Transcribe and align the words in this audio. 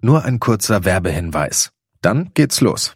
Nur 0.00 0.24
ein 0.24 0.40
kurzer 0.40 0.84
Werbehinweis. 0.84 1.70
Dann 2.00 2.30
geht's 2.34 2.60
los. 2.60 2.94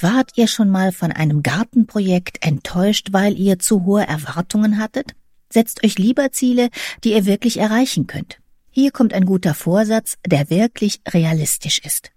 Wart 0.00 0.30
ihr 0.36 0.46
schon 0.46 0.70
mal 0.70 0.92
von 0.92 1.12
einem 1.12 1.42
Gartenprojekt 1.42 2.44
enttäuscht, 2.44 3.08
weil 3.10 3.38
ihr 3.38 3.58
zu 3.58 3.84
hohe 3.84 4.06
Erwartungen 4.06 4.78
hattet? 4.78 5.14
Setzt 5.52 5.84
euch 5.84 5.98
lieber 5.98 6.30
Ziele, 6.32 6.70
die 7.04 7.12
ihr 7.12 7.26
wirklich 7.26 7.58
erreichen 7.58 8.06
könnt. 8.06 8.38
Hier 8.70 8.92
kommt 8.92 9.12
ein 9.12 9.26
guter 9.26 9.52
Vorsatz, 9.52 10.16
der 10.24 10.48
wirklich 10.48 11.00
realistisch 11.08 11.80
ist. 11.80 12.12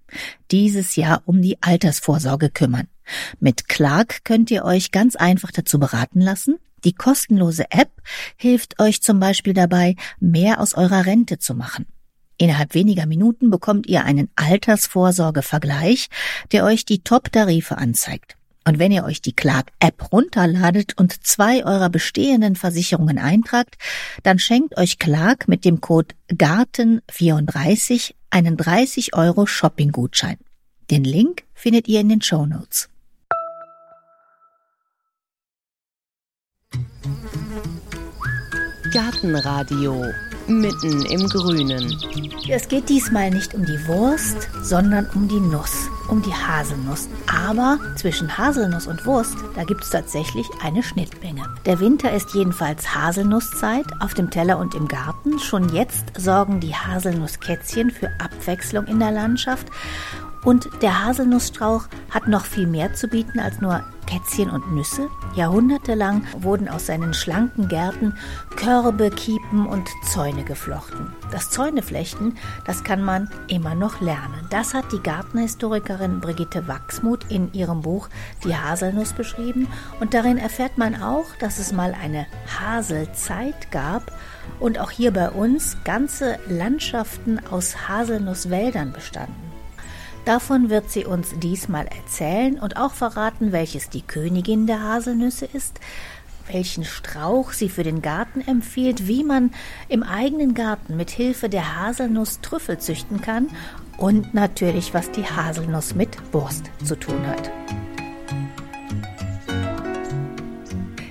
Dieses 0.52 0.96
Jahr 0.96 1.24
um 1.26 1.42
die 1.42 1.58
Altersvorsorge 1.62 2.52
kümmern. 2.52 2.88
Mit 3.40 3.68
Clark 3.68 4.24
könnt 4.24 4.52
ihr 4.52 4.64
euch 4.64 4.92
ganz 4.92 5.16
einfach 5.16 5.52
dazu 5.52 5.80
beraten 5.80 6.22
lassen. 6.22 6.58
Die 6.84 6.94
kostenlose 6.94 7.66
App 7.72 7.92
hilft 8.38 8.80
euch 8.80 9.02
zum 9.02 9.20
Beispiel 9.20 9.54
dabei, 9.54 9.96
mehr 10.20 10.62
aus 10.62 10.76
eurer 10.76 11.06
Rente 11.06 11.40
zu 11.40 11.56
machen. 11.56 11.88
Innerhalb 12.38 12.74
weniger 12.74 13.06
Minuten 13.06 13.50
bekommt 13.50 13.88
ihr 13.88 14.04
einen 14.04 14.30
Altersvorsorgevergleich, 14.36 16.10
der 16.52 16.66
euch 16.66 16.86
die 16.86 17.04
Top-Tarife 17.04 17.78
anzeigt. 17.78 18.36
Und 18.66 18.80
wenn 18.80 18.92
ihr 18.92 19.04
euch 19.04 19.22
die 19.22 19.34
Clark-App 19.34 20.12
runterladet 20.12 20.98
und 20.98 21.26
zwei 21.26 21.66
eurer 21.66 21.90
bestehenden 21.90 22.56
Versicherungen 22.56 23.18
eintragt, 23.18 23.76
dann 24.24 24.40
schenkt 24.40 24.78
euch 24.78 25.00
Clark 25.00 25.48
mit 25.48 25.66
dem 25.66 25.82
Code 25.82 26.16
GARTEN34 26.32 28.14
einen 28.30 28.56
30 28.56 29.16
Euro 29.16 29.46
Shopping-Gutschein. 29.46 30.38
Den 30.90 31.04
Link 31.04 31.44
findet 31.54 31.88
ihr 31.88 32.00
in 32.00 32.10
den 32.10 32.22
Show 32.22 32.46
Notes. 32.46 32.90
Gartenradio 38.92 40.06
mitten 40.48 41.06
im 41.06 41.28
Grünen. 41.30 41.98
Es 42.50 42.68
geht 42.68 42.90
diesmal 42.90 43.30
nicht 43.30 43.54
um 43.54 43.66
die 43.66 43.88
Wurst, 43.88 44.50
sondern 44.62 45.08
um 45.16 45.28
die 45.28 45.40
Nuss, 45.40 45.90
um 46.10 46.22
die 46.22 46.34
Haselnuss. 46.34 47.08
Aber 47.28 47.80
zwischen 47.96 48.38
Haselnuss 48.38 48.88
und 48.88 49.06
Wurst, 49.06 49.36
da 49.56 49.64
gibt 49.64 49.84
es 49.84 49.90
tatsächlich 49.90 50.48
eine 50.62 50.84
Schnittmenge. 50.84 51.44
Der 51.66 51.80
Winter 51.80 52.12
ist 52.12 52.34
jedenfalls 52.34 52.94
Haselnusszeit 52.94 53.86
auf 54.00 54.14
dem 54.14 54.30
Teller 54.30 54.58
und 54.58 54.76
im 54.76 54.88
Garten. 54.88 55.40
Schon 55.40 55.74
jetzt 55.74 56.06
sorgen 56.18 56.60
die 56.60 56.76
Haselnusskätzchen 56.76 57.92
für 57.92 58.10
Abwechslung 58.20 58.86
in 58.88 59.00
der 59.00 59.12
Landschaft. 59.12 59.68
Und 60.44 60.70
der 60.82 61.06
Haselnussstrauch 61.06 61.86
hat 62.10 62.28
noch 62.28 62.46
viel 62.46 62.68
mehr 62.68 62.94
zu 62.94 63.08
bieten 63.08 63.40
als 63.40 63.62
nur 63.62 63.84
Kätzchen 64.06 64.50
und 64.50 64.74
Nüsse. 64.74 65.10
Jahrhundertelang 65.36 66.24
wurden 66.38 66.68
aus 66.70 66.86
seinen 66.86 67.14
schlanken 67.14 67.68
Gärten 67.68 68.16
Körbe, 68.56 69.10
Kiepen 69.10 69.66
und 69.66 69.90
Zäune 70.04 70.44
geflochten. 70.44 71.14
Das 71.32 71.50
Zäuneflechten, 71.50 72.38
das 72.66 72.84
kann 72.84 73.04
man 73.04 73.30
immer 73.48 73.76
noch 73.76 74.02
lernen. 74.02 74.48
Das 74.50 74.74
hat 74.74 74.92
die 74.92 75.02
Gartenhistorikerin 75.02 76.20
Brigitte 76.20 76.68
Wachsmuth 76.68 77.26
in 77.30 77.54
ihrem 77.54 77.82
Buch 77.82 78.10
Die 78.44 78.56
Haselnuss 78.56 79.14
beschrieben. 79.14 79.68
Und 80.00 80.14
darin 80.14 80.38
erfährt 80.38 80.78
man 80.78 81.02
auch, 81.02 81.26
dass 81.40 81.60
es 81.60 81.72
mal 81.72 81.96
eine 82.00 82.28
Haselzeit 82.60 83.72
gab 83.72 84.12
und 84.60 84.80
auch 84.80 84.92
hier 84.92 85.12
bei 85.12 85.30
uns 85.30 85.78
ganze 85.84 86.40
Landschaften 86.48 87.40
aus 87.50 87.88
Haselnusswäldern 87.88 88.92
bestanden. 88.94 89.53
Davon 90.26 90.70
wird 90.70 90.90
sie 90.90 91.06
uns 91.06 91.38
diesmal 91.40 91.88
erzählen 91.88 92.58
und 92.58 92.78
auch 92.78 92.94
verraten, 92.94 93.52
welches 93.52 93.90
die 93.90 94.02
Königin 94.02 94.68
der 94.68 94.82
Haselnüsse 94.82 95.46
ist, 95.46 95.82
welchen 96.50 96.86
Strauch 96.86 97.52
sie 97.52 97.68
für 97.68 97.84
den 97.84 98.02
Garten 98.02 98.40
empfiehlt, 98.42 99.08
wie 99.08 99.24
man 99.24 99.52
im 99.90 100.02
eigenen 100.02 100.54
Garten 100.54 100.96
mit 100.96 101.10
Hilfe 101.10 101.50
der 101.50 101.78
Haselnuss 101.78 102.40
Trüffel 102.42 102.78
züchten 102.78 103.20
kann 103.20 103.50
und 103.98 104.34
natürlich, 104.34 104.94
was 104.94 105.12
die 105.12 105.26
Haselnuss 105.26 105.94
mit 105.94 106.18
Wurst 106.34 106.72
zu 106.84 106.98
tun 106.98 107.28
hat. 107.28 107.52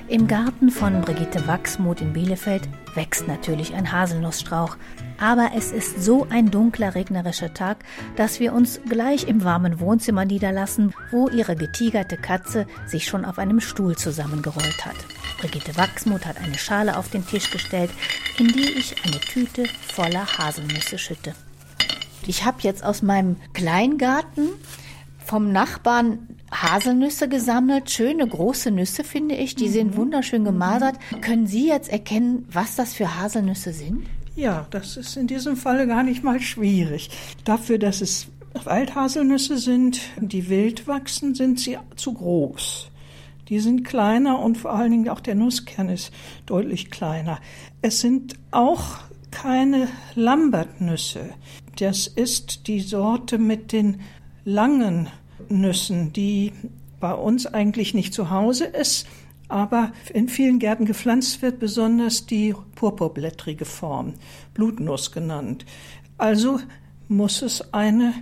Im 0.08 0.26
Garten 0.26 0.70
von 0.70 1.00
Brigitte 1.02 1.46
Wachsmuth 1.46 2.00
in 2.00 2.12
Bielefeld 2.12 2.68
wächst 2.94 3.28
natürlich 3.28 3.74
ein 3.74 3.92
Haselnussstrauch, 3.92 4.76
aber 5.18 5.50
es 5.56 5.72
ist 5.72 6.02
so 6.02 6.26
ein 6.30 6.50
dunkler, 6.50 6.94
regnerischer 6.94 7.54
Tag, 7.54 7.78
dass 8.16 8.40
wir 8.40 8.52
uns 8.52 8.80
gleich 8.88 9.28
im 9.28 9.44
warmen 9.44 9.80
Wohnzimmer 9.80 10.24
niederlassen, 10.24 10.94
wo 11.10 11.28
ihre 11.28 11.56
getigerte 11.56 12.16
Katze 12.16 12.66
sich 12.86 13.06
schon 13.06 13.24
auf 13.24 13.38
einem 13.38 13.60
Stuhl 13.60 13.96
zusammengerollt 13.96 14.84
hat. 14.84 14.96
Brigitte 15.40 15.76
Wachsmuth 15.76 16.26
hat 16.26 16.38
eine 16.38 16.58
Schale 16.58 16.96
auf 16.96 17.10
den 17.10 17.26
Tisch 17.26 17.50
gestellt, 17.50 17.90
in 18.38 18.48
die 18.48 18.70
ich 18.70 18.96
eine 19.04 19.20
Tüte 19.20 19.64
voller 19.94 20.26
Haselnüsse 20.38 20.98
schütte. 20.98 21.34
Ich 22.26 22.44
habe 22.44 22.58
jetzt 22.60 22.84
aus 22.84 23.02
meinem 23.02 23.36
Kleingarten 23.52 24.48
vom 25.24 25.50
Nachbarn 25.52 26.28
Haselnüsse 26.52 27.28
gesammelt, 27.28 27.90
schöne 27.90 28.26
große 28.26 28.70
Nüsse 28.70 29.04
finde 29.04 29.34
ich, 29.34 29.54
die 29.54 29.68
sind 29.68 29.92
mhm. 29.92 29.96
wunderschön 29.96 30.44
gemasert. 30.44 30.96
Können 31.20 31.46
Sie 31.46 31.66
jetzt 31.66 31.90
erkennen, 31.90 32.46
was 32.52 32.76
das 32.76 32.92
für 32.92 33.18
Haselnüsse 33.18 33.72
sind? 33.72 34.06
Ja, 34.36 34.66
das 34.70 34.96
ist 34.96 35.16
in 35.16 35.26
diesem 35.26 35.56
Fall 35.56 35.86
gar 35.86 36.02
nicht 36.02 36.22
mal 36.22 36.40
schwierig. 36.40 37.10
Dafür, 37.44 37.78
dass 37.78 38.00
es 38.00 38.28
Waldhaselnüsse 38.64 39.58
sind, 39.58 40.00
die 40.18 40.48
wild 40.48 40.86
wachsen, 40.86 41.34
sind 41.34 41.58
sie 41.58 41.78
zu 41.96 42.14
groß. 42.14 42.90
Die 43.48 43.60
sind 43.60 43.84
kleiner 43.84 44.38
und 44.38 44.56
vor 44.56 44.72
allen 44.72 44.90
Dingen 44.90 45.08
auch 45.08 45.20
der 45.20 45.34
Nusskern 45.34 45.88
ist 45.88 46.12
deutlich 46.46 46.90
kleiner. 46.90 47.40
Es 47.82 48.00
sind 48.00 48.34
auch 48.50 48.98
keine 49.30 49.88
Lambertnüsse. 50.14 51.30
Das 51.78 52.06
ist 52.06 52.66
die 52.68 52.80
Sorte 52.80 53.38
mit 53.38 53.72
den 53.72 54.00
langen 54.44 55.08
Nüssen, 55.50 56.12
die 56.12 56.52
bei 57.00 57.12
uns 57.12 57.46
eigentlich 57.46 57.94
nicht 57.94 58.14
zu 58.14 58.30
Hause 58.30 58.64
ist, 58.64 59.06
aber 59.48 59.92
in 60.14 60.28
vielen 60.28 60.58
Gärten 60.58 60.86
gepflanzt 60.86 61.42
wird, 61.42 61.58
besonders 61.58 62.26
die 62.26 62.54
purpurblättrige 62.74 63.64
Form, 63.64 64.14
Blutnuss 64.54 65.12
genannt. 65.12 65.66
Also 66.16 66.60
muss 67.08 67.42
es 67.42 67.72
eine 67.74 68.14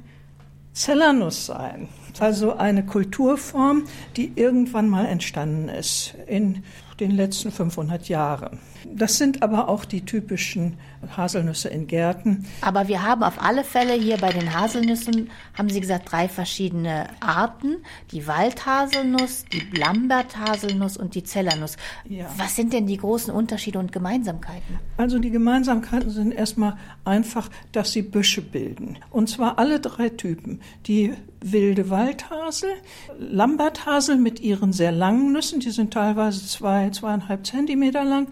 Zellernuss 0.72 1.46
sein, 1.46 1.88
also 2.18 2.56
eine 2.56 2.84
Kulturform, 2.84 3.84
die 4.16 4.32
irgendwann 4.34 4.88
mal 4.88 5.06
entstanden 5.06 5.68
ist 5.68 6.14
in 6.26 6.64
den 7.00 7.10
letzten 7.10 7.50
500 7.50 8.08
Jahren. 8.08 8.58
Das 8.86 9.18
sind 9.18 9.42
aber 9.42 9.68
auch 9.68 9.84
die 9.84 10.04
typischen 10.04 10.78
Haselnüsse 11.16 11.68
in 11.68 11.86
Gärten. 11.86 12.46
Aber 12.60 12.88
wir 12.88 13.02
haben 13.02 13.22
auf 13.22 13.42
alle 13.42 13.64
Fälle 13.64 13.94
hier 13.94 14.18
bei 14.18 14.32
den 14.32 14.54
Haselnüssen, 14.54 15.30
haben 15.54 15.68
Sie 15.68 15.80
gesagt, 15.80 16.12
drei 16.12 16.28
verschiedene 16.28 17.08
Arten. 17.20 17.76
Die 18.12 18.26
Waldhaselnuss, 18.26 19.44
die 19.52 19.62
Lambert-Haselnuss 19.76 20.96
und 20.96 21.14
die 21.14 21.24
Zellernuss. 21.24 21.76
Ja. 22.08 22.26
Was 22.36 22.56
sind 22.56 22.72
denn 22.72 22.86
die 22.86 22.98
großen 22.98 23.32
Unterschiede 23.32 23.78
und 23.78 23.92
Gemeinsamkeiten? 23.92 24.78
Also 24.96 25.18
die 25.18 25.30
Gemeinsamkeiten 25.30 26.10
sind 26.10 26.32
erstmal 26.32 26.76
einfach, 27.04 27.48
dass 27.72 27.92
sie 27.92 28.02
Büsche 28.02 28.42
bilden. 28.42 28.98
Und 29.10 29.28
zwar 29.28 29.58
alle 29.58 29.80
drei 29.80 30.10
Typen. 30.10 30.60
Die 30.86 31.14
wilde 31.42 31.88
Waldhasel, 31.88 32.70
Lamberthasel 33.18 34.16
mit 34.16 34.40
ihren 34.40 34.72
sehr 34.72 34.92
langen 34.92 35.32
Nüssen, 35.32 35.60
die 35.60 35.70
sind 35.70 35.92
teilweise 35.92 36.46
zwei, 36.46 36.89
zweieinhalb 36.92 37.46
Zentimeter 37.46 38.04
lang 38.04 38.28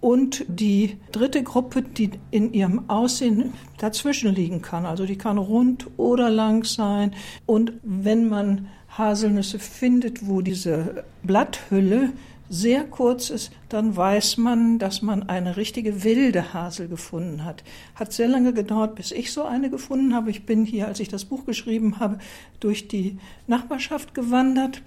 und 0.00 0.44
die 0.48 0.96
dritte 1.12 1.42
Gruppe, 1.42 1.82
die 1.82 2.10
in 2.30 2.52
ihrem 2.52 2.88
Aussehen 2.88 3.52
dazwischen 3.78 4.34
liegen 4.34 4.62
kann. 4.62 4.86
Also 4.86 5.04
die 5.04 5.18
kann 5.18 5.38
rund 5.38 5.86
oder 5.98 6.30
lang 6.30 6.64
sein. 6.64 7.14
Und 7.46 7.72
wenn 7.82 8.28
man 8.28 8.68
Haselnüsse 8.96 9.58
findet, 9.58 10.26
wo 10.26 10.40
diese 10.40 11.04
Blatthülle 11.22 12.10
sehr 12.48 12.82
kurz 12.82 13.30
ist, 13.30 13.52
dann 13.68 13.96
weiß 13.96 14.36
man, 14.38 14.80
dass 14.80 15.02
man 15.02 15.28
eine 15.28 15.56
richtige 15.56 16.02
wilde 16.02 16.52
Hasel 16.52 16.88
gefunden 16.88 17.44
hat. 17.44 17.62
Hat 17.94 18.12
sehr 18.12 18.26
lange 18.26 18.52
gedauert, 18.52 18.96
bis 18.96 19.12
ich 19.12 19.32
so 19.32 19.44
eine 19.44 19.70
gefunden 19.70 20.14
habe. 20.14 20.30
Ich 20.30 20.46
bin 20.46 20.64
hier, 20.64 20.88
als 20.88 20.98
ich 20.98 21.08
das 21.08 21.26
Buch 21.26 21.46
geschrieben 21.46 22.00
habe, 22.00 22.18
durch 22.58 22.88
die 22.88 23.18
Nachbarschaft 23.46 24.14
gewandert 24.14 24.82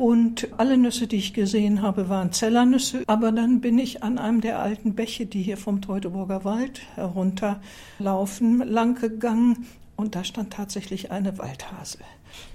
und 0.00 0.48
alle 0.56 0.78
Nüsse, 0.78 1.06
die 1.06 1.16
ich 1.16 1.34
gesehen 1.34 1.82
habe, 1.82 2.08
waren 2.08 2.32
Zellernüsse. 2.32 3.02
Aber 3.06 3.32
dann 3.32 3.60
bin 3.60 3.78
ich 3.78 4.02
an 4.02 4.16
einem 4.16 4.40
der 4.40 4.58
alten 4.58 4.94
Bäche, 4.94 5.26
die 5.26 5.42
hier 5.42 5.58
vom 5.58 5.82
Teutoburger 5.82 6.42
Wald 6.42 6.80
herunterlaufen, 6.94 8.66
lang 8.66 8.94
gegangen. 8.94 9.66
Und 9.96 10.14
da 10.14 10.24
stand 10.24 10.54
tatsächlich 10.54 11.10
eine 11.10 11.36
Waldhasel. 11.36 12.00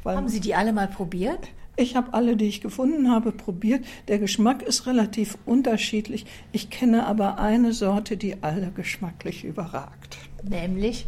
Weil 0.01 0.18
Haben 0.18 0.27
Sie 0.27 0.39
die 0.39 0.56
alle 0.56 0.74
mal 0.74 0.88
probiert? 0.88 1.47
Ich 1.75 1.95
habe 1.95 2.15
alle, 2.15 2.36
die 2.36 2.45
ich 2.45 2.62
gefunden 2.62 3.12
habe, 3.12 3.31
probiert. 3.31 3.86
Der 4.07 4.18
Geschmack 4.18 4.63
ist 4.63 4.88
relativ 4.88 5.38
unterschiedlich. 5.45 6.25
Ich 6.51 6.71
kenne 6.71 7.06
aber 7.06 7.38
eine 7.38 7.74
Sorte, 7.74 8.18
die 8.18 8.42
alle 8.42 8.71
geschmacklich 8.71 9.44
überragt. 9.44 10.18
Nämlich? 10.42 11.06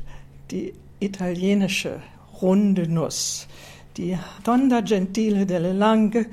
Die 0.52 0.74
italienische 1.00 2.00
runde 2.40 2.88
Nuss 2.88 3.48
die 3.98 4.18
Tonda 4.44 4.82
Gentile 4.82 5.46
delle 5.46 5.74
Lange, 5.74 6.28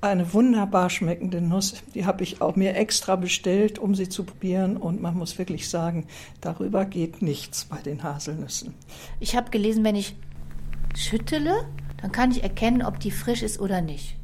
eine 0.00 0.34
wunderbar 0.34 0.90
schmeckende 0.90 1.40
Nuss. 1.40 1.82
Die 1.94 2.04
habe 2.04 2.22
ich 2.22 2.42
auch 2.42 2.56
mir 2.56 2.76
extra 2.76 3.16
bestellt, 3.16 3.78
um 3.78 3.94
sie 3.94 4.08
zu 4.08 4.24
probieren. 4.24 4.76
Und 4.76 5.00
man 5.00 5.16
muss 5.16 5.38
wirklich 5.38 5.68
sagen, 5.68 6.06
darüber 6.40 6.84
geht 6.84 7.22
nichts 7.22 7.64
bei 7.64 7.78
den 7.78 8.02
Haselnüssen. 8.02 8.74
Ich 9.18 9.34
habe 9.34 9.50
gelesen, 9.50 9.82
wenn 9.82 9.96
ich 9.96 10.14
schüttele, 10.94 11.66
dann 12.02 12.12
kann 12.12 12.30
ich 12.30 12.42
erkennen, 12.42 12.82
ob 12.82 13.00
die 13.00 13.10
frisch 13.10 13.42
ist 13.42 13.58
oder 13.58 13.80
nicht. 13.80 14.16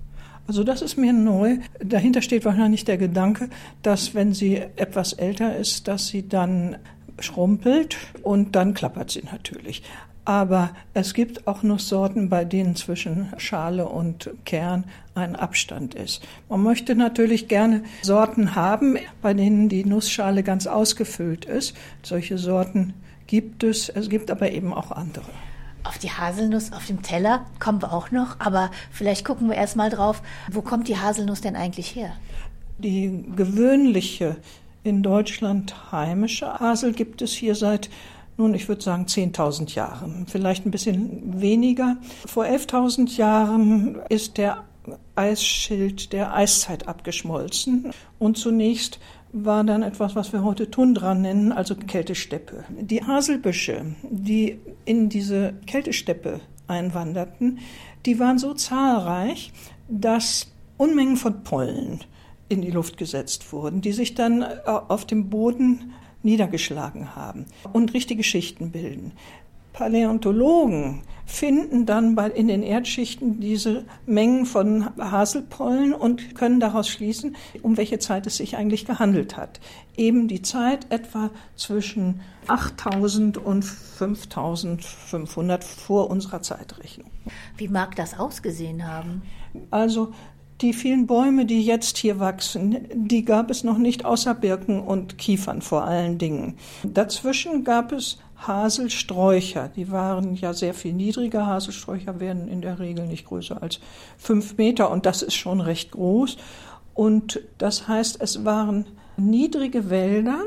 Also 0.46 0.64
das 0.64 0.82
ist 0.82 0.98
mir 0.98 1.12
neu. 1.12 1.58
Dahinter 1.82 2.20
steht 2.22 2.44
wahrscheinlich 2.44 2.84
der 2.84 2.98
Gedanke, 2.98 3.48
dass 3.82 4.14
wenn 4.14 4.34
sie 4.34 4.56
etwas 4.56 5.12
älter 5.14 5.56
ist, 5.56 5.88
dass 5.88 6.08
sie 6.08 6.28
dann 6.28 6.76
schrumpelt 7.20 7.96
und 8.22 8.56
dann 8.56 8.74
klappert 8.74 9.10
sie 9.10 9.22
natürlich. 9.30 9.82
Aber 10.30 10.70
es 10.94 11.14
gibt 11.14 11.48
auch 11.48 11.64
Nusssorten, 11.64 12.28
bei 12.28 12.44
denen 12.44 12.76
zwischen 12.76 13.32
Schale 13.36 13.88
und 13.88 14.30
Kern 14.44 14.84
ein 15.16 15.34
Abstand 15.34 15.96
ist. 15.96 16.22
Man 16.48 16.62
möchte 16.62 16.94
natürlich 16.94 17.48
gerne 17.48 17.82
Sorten 18.02 18.54
haben, 18.54 18.96
bei 19.22 19.34
denen 19.34 19.68
die 19.68 19.84
Nussschale 19.84 20.44
ganz 20.44 20.68
ausgefüllt 20.68 21.46
ist. 21.46 21.76
Solche 22.04 22.38
Sorten 22.38 22.94
gibt 23.26 23.64
es. 23.64 23.88
Es 23.88 24.08
gibt 24.08 24.30
aber 24.30 24.52
eben 24.52 24.72
auch 24.72 24.92
andere. 24.92 25.26
Auf 25.82 25.98
die 25.98 26.12
Haselnuss 26.12 26.72
auf 26.72 26.86
dem 26.86 27.02
Teller 27.02 27.44
kommen 27.58 27.82
wir 27.82 27.92
auch 27.92 28.12
noch, 28.12 28.38
aber 28.38 28.70
vielleicht 28.92 29.24
gucken 29.24 29.48
wir 29.48 29.56
erst 29.56 29.74
mal 29.74 29.90
drauf, 29.90 30.22
wo 30.48 30.62
kommt 30.62 30.86
die 30.86 30.96
Haselnuss 30.96 31.40
denn 31.40 31.56
eigentlich 31.56 31.96
her? 31.96 32.12
Die 32.78 33.24
gewöhnliche 33.34 34.36
in 34.84 35.02
Deutschland 35.02 35.90
heimische 35.90 36.60
Hasel 36.60 36.92
gibt 36.92 37.20
es 37.20 37.32
hier 37.32 37.56
seit 37.56 37.90
nun, 38.40 38.54
ich 38.54 38.68
würde 38.68 38.82
sagen 38.82 39.04
10.000 39.04 39.74
Jahren, 39.74 40.26
vielleicht 40.26 40.64
ein 40.64 40.70
bisschen 40.70 41.42
weniger. 41.42 41.98
Vor 42.26 42.44
11.000 42.44 43.16
Jahren 43.18 44.00
ist 44.08 44.38
der 44.38 44.64
Eisschild 45.14 46.14
der 46.14 46.34
Eiszeit 46.34 46.88
abgeschmolzen 46.88 47.92
und 48.18 48.38
zunächst 48.38 48.98
war 49.32 49.62
dann 49.62 49.82
etwas, 49.82 50.16
was 50.16 50.32
wir 50.32 50.42
heute 50.42 50.70
Tundra 50.70 51.14
nennen, 51.14 51.52
also 51.52 51.76
Kältesteppe. 51.76 52.64
Die 52.80 53.04
Haselbüsche, 53.04 53.94
die 54.02 54.58
in 54.86 55.10
diese 55.10 55.52
Kältesteppe 55.66 56.40
einwanderten, 56.66 57.58
die 58.06 58.18
waren 58.18 58.38
so 58.38 58.54
zahlreich, 58.54 59.52
dass 59.86 60.46
Unmengen 60.78 61.18
von 61.18 61.44
Pollen 61.44 62.00
in 62.48 62.62
die 62.62 62.70
Luft 62.70 62.96
gesetzt 62.96 63.52
wurden, 63.52 63.82
die 63.82 63.92
sich 63.92 64.14
dann 64.14 64.40
äh, 64.40 64.46
auf 64.64 65.04
dem 65.04 65.28
Boden 65.28 65.92
niedergeschlagen 66.22 67.14
haben 67.16 67.46
und 67.72 67.94
richtige 67.94 68.22
Schichten 68.22 68.70
bilden. 68.70 69.12
Paläontologen 69.72 71.02
finden 71.26 71.86
dann 71.86 72.16
bei, 72.16 72.28
in 72.28 72.48
den 72.48 72.62
Erdschichten 72.62 73.40
diese 73.40 73.84
Mengen 74.04 74.44
von 74.44 74.88
Haselpollen 74.98 75.94
und 75.94 76.34
können 76.34 76.58
daraus 76.58 76.88
schließen, 76.88 77.36
um 77.62 77.76
welche 77.76 78.00
Zeit 78.00 78.26
es 78.26 78.36
sich 78.38 78.56
eigentlich 78.56 78.84
gehandelt 78.84 79.36
hat. 79.36 79.60
Eben 79.96 80.26
die 80.26 80.42
Zeit 80.42 80.86
etwa 80.90 81.30
zwischen 81.54 82.20
8000 82.48 83.38
und 83.38 83.64
5500 83.64 85.62
vor 85.62 86.10
unserer 86.10 86.42
Zeitrechnung. 86.42 87.10
Wie 87.56 87.68
mag 87.68 87.94
das 87.94 88.18
ausgesehen 88.18 88.86
haben? 88.86 89.22
Also 89.70 90.12
die 90.60 90.72
vielen 90.72 91.06
Bäume, 91.06 91.46
die 91.46 91.62
jetzt 91.62 91.96
hier 91.96 92.20
wachsen, 92.20 92.86
die 92.92 93.24
gab 93.24 93.50
es 93.50 93.64
noch 93.64 93.78
nicht 93.78 94.04
außer 94.04 94.34
Birken 94.34 94.80
und 94.80 95.16
Kiefern 95.16 95.62
vor 95.62 95.84
allen 95.84 96.18
Dingen. 96.18 96.56
Dazwischen 96.82 97.64
gab 97.64 97.92
es 97.92 98.18
Haselsträucher. 98.46 99.70
Die 99.74 99.90
waren 99.90 100.34
ja 100.34 100.52
sehr 100.52 100.74
viel 100.74 100.92
niedriger. 100.92 101.46
Haselsträucher 101.46 102.20
werden 102.20 102.48
in 102.48 102.60
der 102.60 102.78
Regel 102.78 103.06
nicht 103.06 103.26
größer 103.26 103.62
als 103.62 103.80
fünf 104.18 104.56
Meter 104.56 104.90
und 104.90 105.06
das 105.06 105.22
ist 105.22 105.34
schon 105.34 105.60
recht 105.60 105.92
groß. 105.92 106.36
Und 106.94 107.40
das 107.58 107.88
heißt, 107.88 108.20
es 108.20 108.44
waren 108.44 108.86
niedrige 109.16 109.88
Wälder, 109.88 110.40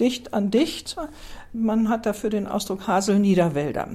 dicht 0.00 0.34
an 0.34 0.50
dicht. 0.50 0.96
Man 1.52 1.88
hat 1.88 2.06
dafür 2.06 2.30
den 2.30 2.46
Ausdruck 2.46 2.86
Haselniederwälder, 2.88 3.88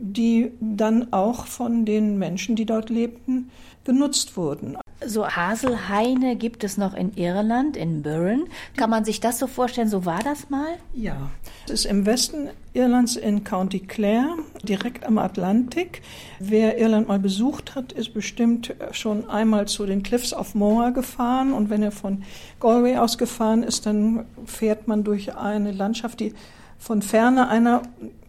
die 0.00 0.52
dann 0.60 1.12
auch 1.12 1.46
von 1.46 1.84
den 1.84 2.18
Menschen, 2.18 2.54
die 2.54 2.66
dort 2.66 2.90
lebten, 2.90 3.50
genutzt 3.84 4.36
wurden. 4.36 4.76
So 5.06 5.26
Haselhaine 5.26 6.36
gibt 6.36 6.62
es 6.62 6.76
noch 6.76 6.94
in 6.94 7.14
Irland, 7.14 7.76
in 7.76 8.02
Burren. 8.02 8.44
Kann 8.76 8.90
man 8.90 9.04
sich 9.04 9.20
das 9.20 9.38
so 9.38 9.46
vorstellen? 9.46 9.88
So 9.88 10.04
war 10.04 10.20
das 10.22 10.50
mal? 10.50 10.76
Ja, 10.92 11.30
es 11.64 11.72
ist 11.72 11.84
im 11.86 12.04
Westen 12.04 12.50
Irlands 12.74 13.16
in 13.16 13.42
County 13.42 13.80
Clare, 13.80 14.36
direkt 14.62 15.06
am 15.06 15.16
Atlantik. 15.16 16.02
Wer 16.38 16.78
Irland 16.78 17.08
mal 17.08 17.18
besucht 17.18 17.74
hat, 17.74 17.92
ist 17.92 18.12
bestimmt 18.12 18.74
schon 18.92 19.28
einmal 19.30 19.68
zu 19.68 19.86
den 19.86 20.02
Cliffs 20.02 20.34
of 20.34 20.54
Moher 20.54 20.92
gefahren. 20.92 21.54
Und 21.54 21.70
wenn 21.70 21.82
er 21.82 21.92
von 21.92 22.22
Galway 22.60 22.98
aus 22.98 23.16
gefahren 23.16 23.62
ist, 23.62 23.86
dann 23.86 24.26
fährt 24.44 24.86
man 24.86 25.02
durch 25.02 25.34
eine 25.34 25.72
Landschaft, 25.72 26.20
die 26.20 26.34
von 26.78 27.00
ferne 27.00 27.48
einer 27.48 27.82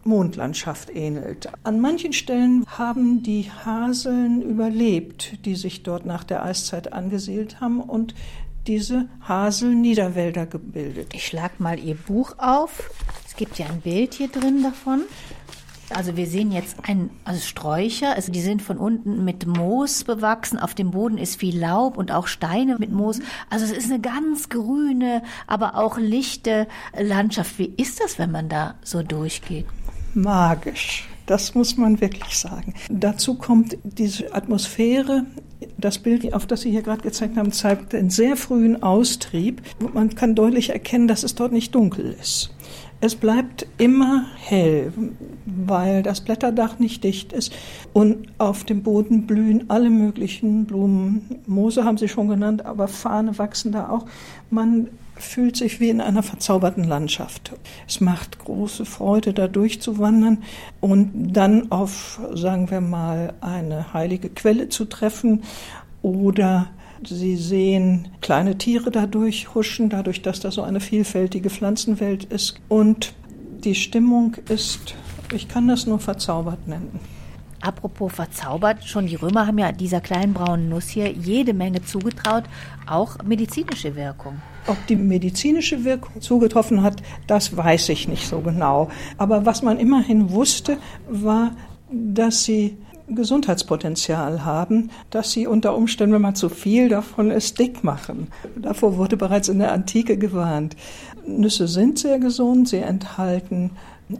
Mondlandschaft 0.04 0.90
ähnelt. 0.94 1.48
An 1.62 1.80
manchen 1.80 2.12
Stellen 2.12 2.64
haben 2.66 3.22
die 3.22 3.50
Haseln 3.64 4.42
überlebt, 4.42 5.44
die 5.44 5.54
sich 5.54 5.82
dort 5.82 6.06
nach 6.06 6.24
der 6.24 6.44
Eiszeit 6.44 6.92
angesiedelt 6.92 7.60
haben 7.60 7.80
und 7.80 8.14
diese 8.66 9.08
Haselniederwälder 9.26 10.46
gebildet. 10.46 11.14
Ich 11.14 11.26
schlag 11.26 11.58
mal 11.58 11.78
Ihr 11.78 11.96
Buch 11.96 12.34
auf. 12.38 12.90
Es 13.26 13.36
gibt 13.36 13.58
ja 13.58 13.66
ein 13.66 13.80
Bild 13.80 14.14
hier 14.14 14.28
drin 14.28 14.62
davon. 14.62 15.02
Also 15.94 16.16
wir 16.16 16.26
sehen 16.26 16.52
jetzt 16.52 16.76
ein 16.84 17.10
also 17.24 17.40
Sträucher, 17.40 18.14
also 18.14 18.32
die 18.32 18.40
sind 18.40 18.62
von 18.62 18.78
unten 18.78 19.24
mit 19.24 19.46
Moos 19.46 20.04
bewachsen, 20.04 20.58
auf 20.58 20.74
dem 20.74 20.92
Boden 20.92 21.18
ist 21.18 21.38
viel 21.38 21.58
Laub 21.58 21.98
und 21.98 22.12
auch 22.12 22.28
Steine 22.28 22.78
mit 22.78 22.92
Moos. 22.92 23.18
Also 23.50 23.66
es 23.66 23.72
ist 23.72 23.90
eine 23.90 24.00
ganz 24.00 24.48
grüne, 24.48 25.22
aber 25.46 25.76
auch 25.76 25.98
lichte 25.98 26.66
Landschaft. 26.98 27.58
Wie 27.58 27.72
ist 27.76 28.00
das, 28.00 28.18
wenn 28.18 28.30
man 28.30 28.48
da 28.48 28.76
so 28.82 29.02
durchgeht? 29.02 29.66
Magisch. 30.14 31.08
Das 31.26 31.54
muss 31.54 31.76
man 31.76 32.00
wirklich 32.00 32.36
sagen. 32.36 32.74
Dazu 32.90 33.34
kommt 33.34 33.78
diese 33.84 34.34
Atmosphäre. 34.34 35.24
Das 35.78 35.98
Bild, 35.98 36.34
auf 36.34 36.46
das 36.46 36.62
Sie 36.62 36.70
hier 36.70 36.82
gerade 36.82 37.02
gezeigt 37.02 37.36
haben, 37.36 37.52
zeigt 37.52 37.94
einen 37.94 38.10
sehr 38.10 38.36
frühen 38.36 38.82
Austrieb. 38.82 39.62
Man 39.94 40.14
kann 40.14 40.34
deutlich 40.34 40.70
erkennen, 40.70 41.06
dass 41.06 41.22
es 41.22 41.34
dort 41.34 41.52
nicht 41.52 41.74
dunkel 41.74 42.16
ist. 42.20 42.54
Es 43.00 43.16
bleibt 43.16 43.66
immer 43.78 44.26
hell, 44.36 44.92
weil 45.44 46.04
das 46.04 46.20
Blätterdach 46.20 46.78
nicht 46.78 47.02
dicht 47.02 47.32
ist 47.32 47.52
und 47.92 48.28
auf 48.38 48.62
dem 48.62 48.84
Boden 48.84 49.26
blühen 49.26 49.70
alle 49.70 49.90
möglichen 49.90 50.66
Blumen. 50.66 51.40
Moose 51.46 51.84
haben 51.84 51.98
Sie 51.98 52.06
schon 52.08 52.28
genannt, 52.28 52.64
aber 52.64 52.86
Fahne 52.86 53.38
wachsen 53.38 53.72
da 53.72 53.88
auch. 53.88 54.06
Man 54.50 54.88
fühlt 55.22 55.56
sich 55.56 55.80
wie 55.80 55.90
in 55.90 56.00
einer 56.00 56.22
verzauberten 56.22 56.84
Landschaft. 56.84 57.52
Es 57.86 58.00
macht 58.00 58.38
große 58.38 58.84
Freude, 58.84 59.32
da 59.32 59.48
durchzuwandern 59.48 60.42
und 60.80 61.32
dann 61.32 61.70
auf, 61.70 62.20
sagen 62.34 62.70
wir 62.70 62.80
mal, 62.80 63.34
eine 63.40 63.92
heilige 63.92 64.28
Quelle 64.28 64.68
zu 64.68 64.84
treffen 64.84 65.42
oder 66.02 66.68
Sie 67.04 67.36
sehen 67.36 68.08
kleine 68.20 68.58
Tiere 68.58 68.92
dadurch 68.92 69.54
huschen, 69.54 69.88
dadurch, 69.88 70.22
dass 70.22 70.38
da 70.38 70.52
so 70.52 70.62
eine 70.62 70.78
vielfältige 70.78 71.50
Pflanzenwelt 71.50 72.24
ist. 72.24 72.60
Und 72.68 73.12
die 73.64 73.74
Stimmung 73.74 74.36
ist, 74.48 74.94
ich 75.32 75.48
kann 75.48 75.66
das 75.66 75.86
nur 75.86 75.98
verzaubert 75.98 76.68
nennen. 76.68 77.00
Apropos 77.60 78.12
verzaubert, 78.12 78.84
schon 78.84 79.06
die 79.06 79.16
Römer 79.16 79.46
haben 79.46 79.58
ja 79.58 79.72
dieser 79.72 80.00
kleinen 80.00 80.34
braunen 80.34 80.68
Nuss 80.68 80.88
hier 80.88 81.10
jede 81.10 81.54
Menge 81.54 81.82
zugetraut, 81.82 82.44
auch 82.86 83.22
medizinische 83.24 83.94
Wirkung. 83.94 84.40
Ob 84.66 84.86
die 84.86 84.96
medizinische 84.96 85.84
Wirkung 85.84 86.20
zugetroffen 86.20 86.82
hat, 86.82 87.02
das 87.26 87.56
weiß 87.56 87.88
ich 87.88 88.06
nicht 88.08 88.28
so 88.28 88.40
genau. 88.40 88.88
Aber 89.18 89.44
was 89.44 89.62
man 89.62 89.78
immerhin 89.78 90.30
wusste, 90.30 90.78
war, 91.08 91.56
dass 91.90 92.44
sie 92.44 92.76
Gesundheitspotenzial 93.08 94.44
haben, 94.44 94.90
dass 95.10 95.32
sie 95.32 95.46
unter 95.46 95.76
Umständen, 95.76 96.14
wenn 96.14 96.22
man 96.22 96.34
zu 96.34 96.48
viel 96.48 96.88
davon 96.88 97.30
ist, 97.30 97.58
dick 97.58 97.82
machen. 97.84 98.28
Davor 98.56 98.96
wurde 98.96 99.16
bereits 99.16 99.48
in 99.48 99.58
der 99.58 99.72
Antike 99.72 100.16
gewarnt. 100.16 100.76
Nüsse 101.26 101.68
sind 101.68 101.98
sehr 101.98 102.18
gesund, 102.18 102.68
sie 102.68 102.78
enthalten 102.78 103.72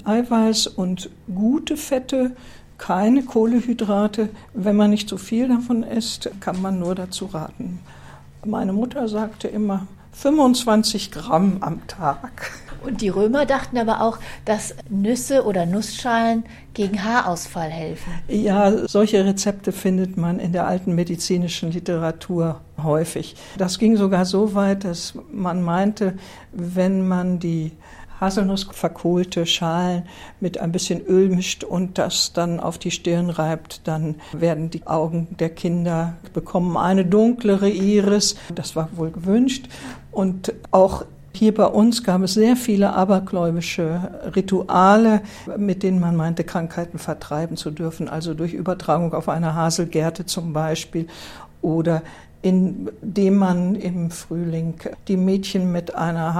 Eiweiß 0.04 0.66
und 0.68 1.10
gute 1.32 1.76
Fette, 1.76 2.32
keine 2.78 3.22
Kohlehydrate. 3.22 4.30
Wenn 4.54 4.76
man 4.76 4.90
nicht 4.90 5.08
zu 5.08 5.18
viel 5.18 5.48
davon 5.48 5.82
isst, 5.82 6.30
kann 6.40 6.60
man 6.60 6.78
nur 6.78 6.94
dazu 6.94 7.26
raten. 7.26 7.80
Meine 8.44 8.72
Mutter 8.72 9.06
sagte 9.08 9.48
immer 9.48 9.86
25 10.12 11.10
Gramm 11.10 11.58
am 11.60 11.86
Tag. 11.86 12.52
Und 12.84 13.00
die 13.00 13.08
Römer 13.08 13.46
dachten 13.46 13.78
aber 13.78 14.00
auch, 14.00 14.18
dass 14.44 14.74
Nüsse 14.88 15.44
oder 15.44 15.66
Nussschalen 15.66 16.44
gegen 16.74 17.04
Haarausfall 17.04 17.70
helfen. 17.70 18.12
Ja, 18.28 18.88
solche 18.88 19.24
Rezepte 19.24 19.72
findet 19.72 20.16
man 20.16 20.40
in 20.40 20.52
der 20.52 20.66
alten 20.66 20.94
medizinischen 20.94 21.70
Literatur 21.70 22.60
häufig. 22.82 23.36
Das 23.56 23.78
ging 23.78 23.96
sogar 23.96 24.24
so 24.24 24.54
weit, 24.54 24.84
dass 24.84 25.14
man 25.30 25.62
meinte, 25.62 26.14
wenn 26.52 27.06
man 27.06 27.38
die 27.38 27.72
Haselnuss 28.22 28.68
verkohlte 28.70 29.44
Schalen 29.46 30.04
mit 30.40 30.58
ein 30.58 30.72
bisschen 30.72 31.04
Öl 31.04 31.28
mischt 31.28 31.64
und 31.64 31.98
das 31.98 32.32
dann 32.32 32.60
auf 32.60 32.78
die 32.78 32.92
Stirn 32.92 33.30
reibt, 33.30 33.80
dann 33.84 34.14
werden 34.32 34.70
die 34.70 34.86
Augen 34.86 35.28
der 35.38 35.50
Kinder 35.50 36.14
bekommen 36.32 36.76
eine 36.76 37.04
dunklere 37.04 37.68
Iris. 37.68 38.36
Das 38.54 38.76
war 38.76 38.88
wohl 38.96 39.10
gewünscht. 39.10 39.68
Und 40.12 40.54
auch 40.70 41.04
hier 41.34 41.52
bei 41.52 41.66
uns 41.66 42.04
gab 42.04 42.22
es 42.22 42.34
sehr 42.34 42.56
viele 42.56 42.92
abergläubische 42.92 44.10
Rituale, 44.36 45.22
mit 45.56 45.82
denen 45.82 45.98
man 45.98 46.14
meinte, 46.14 46.44
Krankheiten 46.44 46.98
vertreiben 46.98 47.56
zu 47.56 47.70
dürfen, 47.70 48.08
also 48.08 48.34
durch 48.34 48.52
Übertragung 48.52 49.14
auf 49.14 49.28
eine 49.28 49.54
Haselgärte 49.54 50.26
zum 50.26 50.52
Beispiel 50.52 51.08
oder 51.60 52.02
indem 52.42 53.36
man 53.36 53.76
im 53.76 54.10
Frühling 54.10 54.74
die 55.06 55.16
Mädchen 55.16 55.70
mit 55.70 55.94
einer 55.94 56.34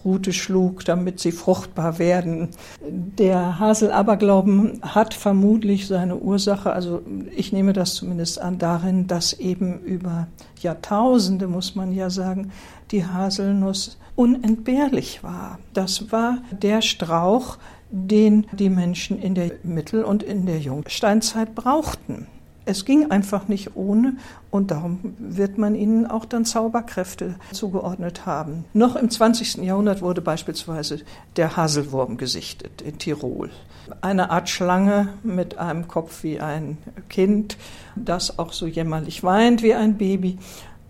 Haselrute 0.00 0.32
schlug, 0.32 0.84
damit 0.84 1.20
sie 1.20 1.32
fruchtbar 1.32 1.98
werden. 1.98 2.48
Der 2.82 3.58
Haselaberglauben 3.58 4.80
hat 4.82 5.14
vermutlich 5.14 5.86
seine 5.86 6.16
Ursache, 6.16 6.72
also 6.72 7.02
ich 7.34 7.52
nehme 7.52 7.72
das 7.72 7.94
zumindest 7.94 8.40
an, 8.40 8.58
darin, 8.58 9.06
dass 9.06 9.32
eben 9.32 9.80
über 9.80 10.28
Jahrtausende, 10.60 11.48
muss 11.48 11.74
man 11.74 11.92
ja 11.92 12.10
sagen, 12.10 12.50
die 12.90 13.04
Haselnuss 13.04 13.98
unentbehrlich 14.16 15.22
war. 15.22 15.58
Das 15.72 16.10
war 16.12 16.38
der 16.50 16.82
Strauch, 16.82 17.58
den 17.90 18.46
die 18.52 18.70
Menschen 18.70 19.20
in 19.20 19.34
der 19.34 19.52
Mittel- 19.62 20.04
und 20.04 20.22
in 20.22 20.46
der 20.46 20.58
Jungsteinzeit 20.58 21.54
brauchten. 21.54 22.26
Es 22.70 22.84
ging 22.84 23.10
einfach 23.10 23.48
nicht 23.48 23.74
ohne 23.74 24.12
und 24.52 24.70
darum 24.70 25.16
wird 25.18 25.58
man 25.58 25.74
ihnen 25.74 26.06
auch 26.06 26.24
dann 26.24 26.44
Zauberkräfte 26.44 27.34
zugeordnet 27.50 28.26
haben. 28.26 28.64
Noch 28.74 28.94
im 28.94 29.10
20. 29.10 29.64
Jahrhundert 29.64 30.02
wurde 30.02 30.20
beispielsweise 30.20 31.00
der 31.34 31.56
Haselwurm 31.56 32.16
gesichtet 32.16 32.80
in 32.80 32.96
Tirol. 32.96 33.50
Eine 34.02 34.30
Art 34.30 34.48
Schlange 34.48 35.08
mit 35.24 35.58
einem 35.58 35.88
Kopf 35.88 36.22
wie 36.22 36.38
ein 36.38 36.78
Kind, 37.08 37.56
das 37.96 38.38
auch 38.38 38.52
so 38.52 38.68
jämmerlich 38.68 39.24
weint 39.24 39.64
wie 39.64 39.74
ein 39.74 39.98
Baby 39.98 40.38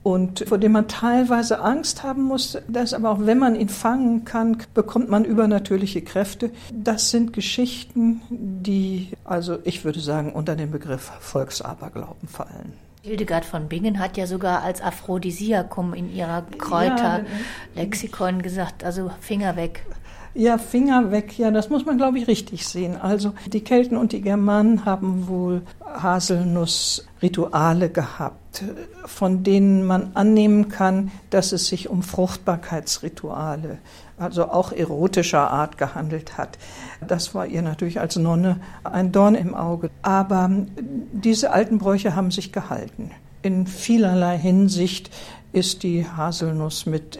und 0.03 0.45
vor 0.49 0.59
dem 0.59 0.73
man 0.73 0.89
teilweise 0.89 1.61
Angst 1.61 2.03
haben 2.03 2.23
muss, 2.23 2.59
dass 2.69 2.95
aber 2.95 3.11
auch 3.11 3.21
wenn 3.21 3.39
man 3.39 3.55
ihn 3.55 3.69
fangen 3.69 4.25
kann, 4.25 4.59
bekommt 4.73 5.11
man 5.11 5.25
übernatürliche 5.25 6.03
Kräfte. 6.03 6.51
Das 6.73 7.11
sind 7.11 7.33
Geschichten, 7.33 8.23
die, 8.31 9.09
also 9.25 9.59
ich 9.65 9.85
würde 9.85 10.01
sagen, 10.01 10.33
unter 10.33 10.57
den 10.57 10.71
Begriff 10.71 11.11
Volksaberglauben 11.21 12.29
fallen. 12.29 12.73
Hildegard 13.03 13.47
von 13.47 13.69
Bingen 13.69 13.99
hat 13.99 14.19
ja 14.19 14.27
sogar 14.27 14.63
als 14.63 14.83
Aphrodisiakum 14.83 15.95
in 15.95 16.15
ihrer 16.15 16.43
Kräuterlexikon 16.43 18.43
gesagt, 18.43 18.85
also 18.85 19.11
Finger 19.21 19.57
weg. 19.57 19.87
Ja, 20.33 20.59
Finger 20.59 21.11
weg, 21.11 21.39
ja, 21.39 21.51
das 21.51 21.71
muss 21.71 21.85
man, 21.85 21.97
glaube 21.97 22.19
ich, 22.19 22.29
richtig 22.29 22.67
sehen. 22.67 22.97
Also 22.97 23.33
die 23.47 23.63
Kelten 23.63 23.97
und 23.97 24.13
die 24.13 24.21
Germanen 24.21 24.85
haben 24.85 25.27
wohl 25.27 25.63
Haselnussrituale 25.85 27.91
gehabt, 27.91 28.63
von 29.07 29.43
denen 29.43 29.85
man 29.85 30.13
annehmen 30.15 30.69
kann, 30.69 31.11
dass 31.31 31.51
es 31.51 31.67
sich 31.67 31.89
um 31.89 32.05
Fruchtbarkeitsrituale, 32.05 33.79
also 34.19 34.51
auch 34.51 34.71
erotischer 34.71 35.51
Art 35.51 35.79
gehandelt 35.79 36.39
hat. 36.39 36.59
Das 37.07 37.35
war 37.35 37.47
ihr 37.47 37.63
natürlich 37.63 37.99
als 37.99 38.15
Nonne 38.15 38.61
ein 38.85 39.11
Dorn 39.11 39.35
im 39.35 39.57
Auge. 39.57 39.91
Aber 40.03 40.49
diese 41.13 41.51
alten 41.51 41.79
Bräuche 41.79 42.15
haben 42.15 42.31
sich 42.31 42.53
gehalten. 42.53 43.11
In 43.43 43.67
vielerlei 43.67 44.39
Hinsicht 44.39 45.11
ist 45.53 45.83
die 45.83 46.07
Haselnuss 46.07 46.87
mit 46.87 47.19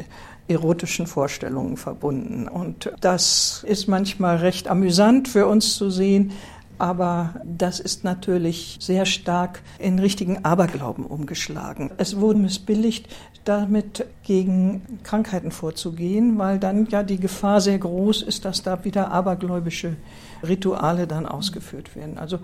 erotischen 0.51 1.07
Vorstellungen 1.07 1.77
verbunden. 1.77 2.49
Und 2.49 2.93
das 3.01 3.65
ist 3.67 3.87
manchmal 3.87 4.37
recht 4.37 4.69
amüsant 4.69 5.29
für 5.29 5.47
uns 5.47 5.75
zu 5.77 5.91
sehen, 5.91 6.33
aber 6.79 7.35
das 7.45 7.79
ist 7.79 8.05
natürlich 8.05 8.79
sehr 8.81 9.05
stark 9.05 9.63
in 9.79 9.99
richtigen 9.99 10.45
Aberglauben 10.45 11.05
umgeschlagen. 11.05 11.91
Es 11.99 12.19
wurde 12.19 12.39
missbilligt, 12.39 13.07
damit 13.45 14.07
gegen 14.23 14.83
Krankheiten 15.03 15.51
vorzugehen, 15.51 16.39
weil 16.39 16.59
dann 16.59 16.87
ja 16.91 17.03
die 17.03 17.19
Gefahr 17.19 17.61
sehr 17.61 17.79
groß 17.79 18.23
ist, 18.23 18.45
dass 18.45 18.63
da 18.63 18.85
wieder 18.85 19.11
abergläubische 19.11 19.97
Rituale 20.43 21.07
dann 21.07 21.27
ausgeführt 21.27 21.97
werden. 21.97 22.19
Also 22.19 22.39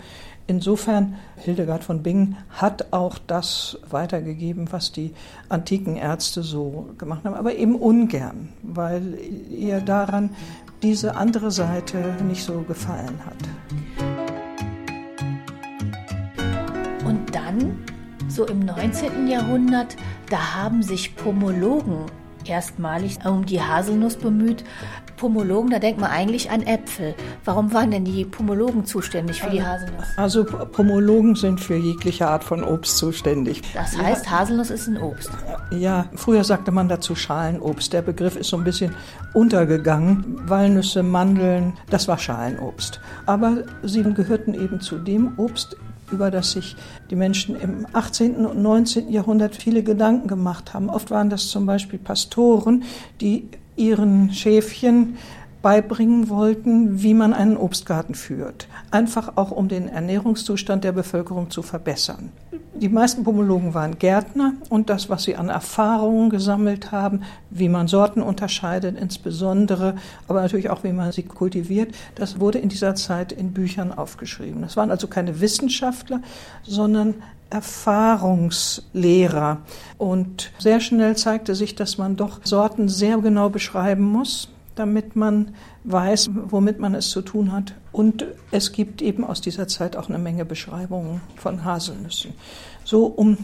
insofern, 0.47 1.17
Hildegard 1.37 1.85
von 1.85 2.03
Bingen 2.03 2.37
hat 2.51 2.93
auch 2.93 3.19
das 3.27 3.79
weitergegeben, 3.89 4.73
was 4.73 4.93
die 4.93 5.15
antiken 5.49 5.97
Ärzte 5.97 6.43
so 6.43 6.91
gemacht 6.99 7.25
haben, 7.25 7.35
aber 7.35 7.55
eben 7.55 7.77
ungern, 7.77 8.51
weil 8.63 9.19
ihr 9.51 9.81
daran 9.81 10.31
diese 10.83 11.17
andere 11.17 11.51
Seite 11.51 12.17
nicht 12.27 12.45
so 12.45 12.61
gefallen 12.63 13.19
hat. 13.25 13.37
Und 17.05 17.35
dann, 17.35 17.79
so 18.29 18.45
im 18.47 18.61
19. 18.61 19.29
Jahrhundert, 19.29 19.97
da 20.29 20.55
haben 20.57 20.83
sich 20.83 21.17
Pomologen 21.17 22.07
erstmalig 22.49 23.19
um 23.25 23.47
die 23.47 23.61
Haselnuss 23.61 24.17
bemüht. 24.17 24.65
Pomologen, 25.17 25.71
da 25.71 25.79
denkt 25.79 26.01
man 26.01 26.11
eigentlich 26.11 26.51
an 26.51 26.63
Äpfel. 26.63 27.15
Warum 27.45 27.73
waren 27.73 27.91
denn 27.91 28.05
die 28.05 28.25
Pomologen 28.25 28.85
zuständig 28.85 29.41
für 29.41 29.51
die 29.51 29.63
Haselnuss? 29.63 30.05
Also 30.17 30.45
Pomologen 30.45 31.35
sind 31.35 31.61
für 31.61 31.77
jegliche 31.77 32.29
Art 32.29 32.45
von 32.45 32.63
Obst 32.63 32.99
zuständig. 32.99 33.63
Das 33.73 33.97
heißt, 33.97 34.31
Haselnuss 34.31 34.71
ist 34.71 34.87
ein 34.89 35.01
Obst. 35.01 35.31
Ja, 35.71 36.07
früher 36.15 36.45
sagte 36.45 36.71
man 36.71 36.89
dazu 36.89 37.15
Schalenobst. 37.15 37.93
Der 37.93 38.03
Begriff 38.03 38.37
ist 38.37 38.51
so 38.51 38.59
ein 38.59 38.65
bisschen 38.65 38.95
untergegangen. 39.33 40.39
Walnüsse, 40.47 41.03
Mandeln, 41.03 41.73
das 41.89 42.09
war 42.09 42.19
Schalenobst. 42.19 43.01
Aber 43.25 43.65
sie 43.83 44.03
gehörten 44.03 44.55
eben 44.55 44.81
zu 44.81 44.99
dem 44.99 45.39
Obst, 45.39 45.77
über 46.11 46.31
das 46.31 46.53
sich 46.53 46.77
die 47.11 47.17
Menschen 47.17 47.57
im 47.57 47.87
18. 47.93 48.47
und 48.47 48.63
19. 48.63 49.11
Jahrhundert 49.11 49.57
viele 49.57 49.83
Gedanken 49.83 50.29
gemacht 50.29 50.75
haben. 50.75 50.89
Oft 50.89 51.11
waren 51.11 51.31
das 51.31 51.49
zum 51.49 51.67
Beispiel 51.67 51.99
Pastoren, 51.99 52.85
die 53.21 53.49
ihren 53.77 54.33
Schäfchen 54.33 55.17
beibringen 55.63 56.29
wollten, 56.29 57.03
wie 57.03 57.15
man 57.15 57.33
einen 57.35 57.57
Obstgarten 57.57 58.15
führt. 58.15 58.69
Einfach 58.91 59.33
auch, 59.37 59.51
um 59.51 59.69
den 59.69 59.89
Ernährungszustand 59.89 60.85
der 60.85 60.93
Bevölkerung 60.93 61.51
zu 61.51 61.63
verbessern. 61.63 62.31
Die 62.75 62.91
meisten 62.91 63.25
Pomologen 63.25 63.73
waren 63.73 63.99
Gärtner 63.99 64.53
und 64.69 64.91
das, 64.91 65.09
was 65.09 65.23
sie 65.23 65.37
an 65.37 65.49
Erfahrungen 65.49 66.29
gesammelt 66.29 66.93
haben, 66.93 67.23
wie 67.49 67.71
man 67.71 67.89
Sorten 67.89 68.21
unterscheidet 68.21 69.01
insbesondere, 69.01 69.95
aber 70.29 70.43
natürlich 70.43 70.69
auch, 70.69 70.85
wie 70.85 70.93
man 70.93 71.11
sie 71.11 71.23
kultiviert, 71.23 71.95
das 72.17 72.39
wurde 72.39 72.59
in 72.59 72.69
dieser 72.69 72.95
Zeit 72.95 73.33
in 73.33 73.53
Büchern 73.53 73.93
aufgeschrieben. 73.93 74.61
Das 74.61 74.77
waren 74.77 74.91
also 74.91 75.07
keine 75.07 75.41
Wissenschaftler, 75.41 76.21
sondern 76.65 77.15
Erfahrungslehrer. 77.49 79.63
Und 79.97 80.51
sehr 80.59 80.81
schnell 80.81 81.17
zeigte 81.17 81.55
sich, 81.55 81.77
dass 81.77 81.97
man 81.97 82.17
doch 82.17 82.41
Sorten 82.45 82.91
sehr 82.91 83.17
genau 83.19 83.49
beschreiben 83.49 84.05
muss 84.05 84.51
damit 84.77 85.17
man 85.17 85.55
weiß, 85.85 86.31
womit 86.33 86.79
man 86.79 86.95
es 86.95 87.11
zu 87.11 87.23
tun 87.23 87.53
hat. 87.53 87.75
Und 87.93 88.27
es 88.51 88.73
gibt 88.73 89.03
eben 89.03 89.25
aus 89.25 89.41
dieser 89.41 89.67
Zeit 89.67 89.97
auch 89.97 90.09
eine 90.09 90.19
Menge 90.19 90.45
Beschreibungen 90.45 91.21
von 91.37 91.65
Haselnüssen. 91.65 92.35
So 92.85 93.07
um 93.07 93.39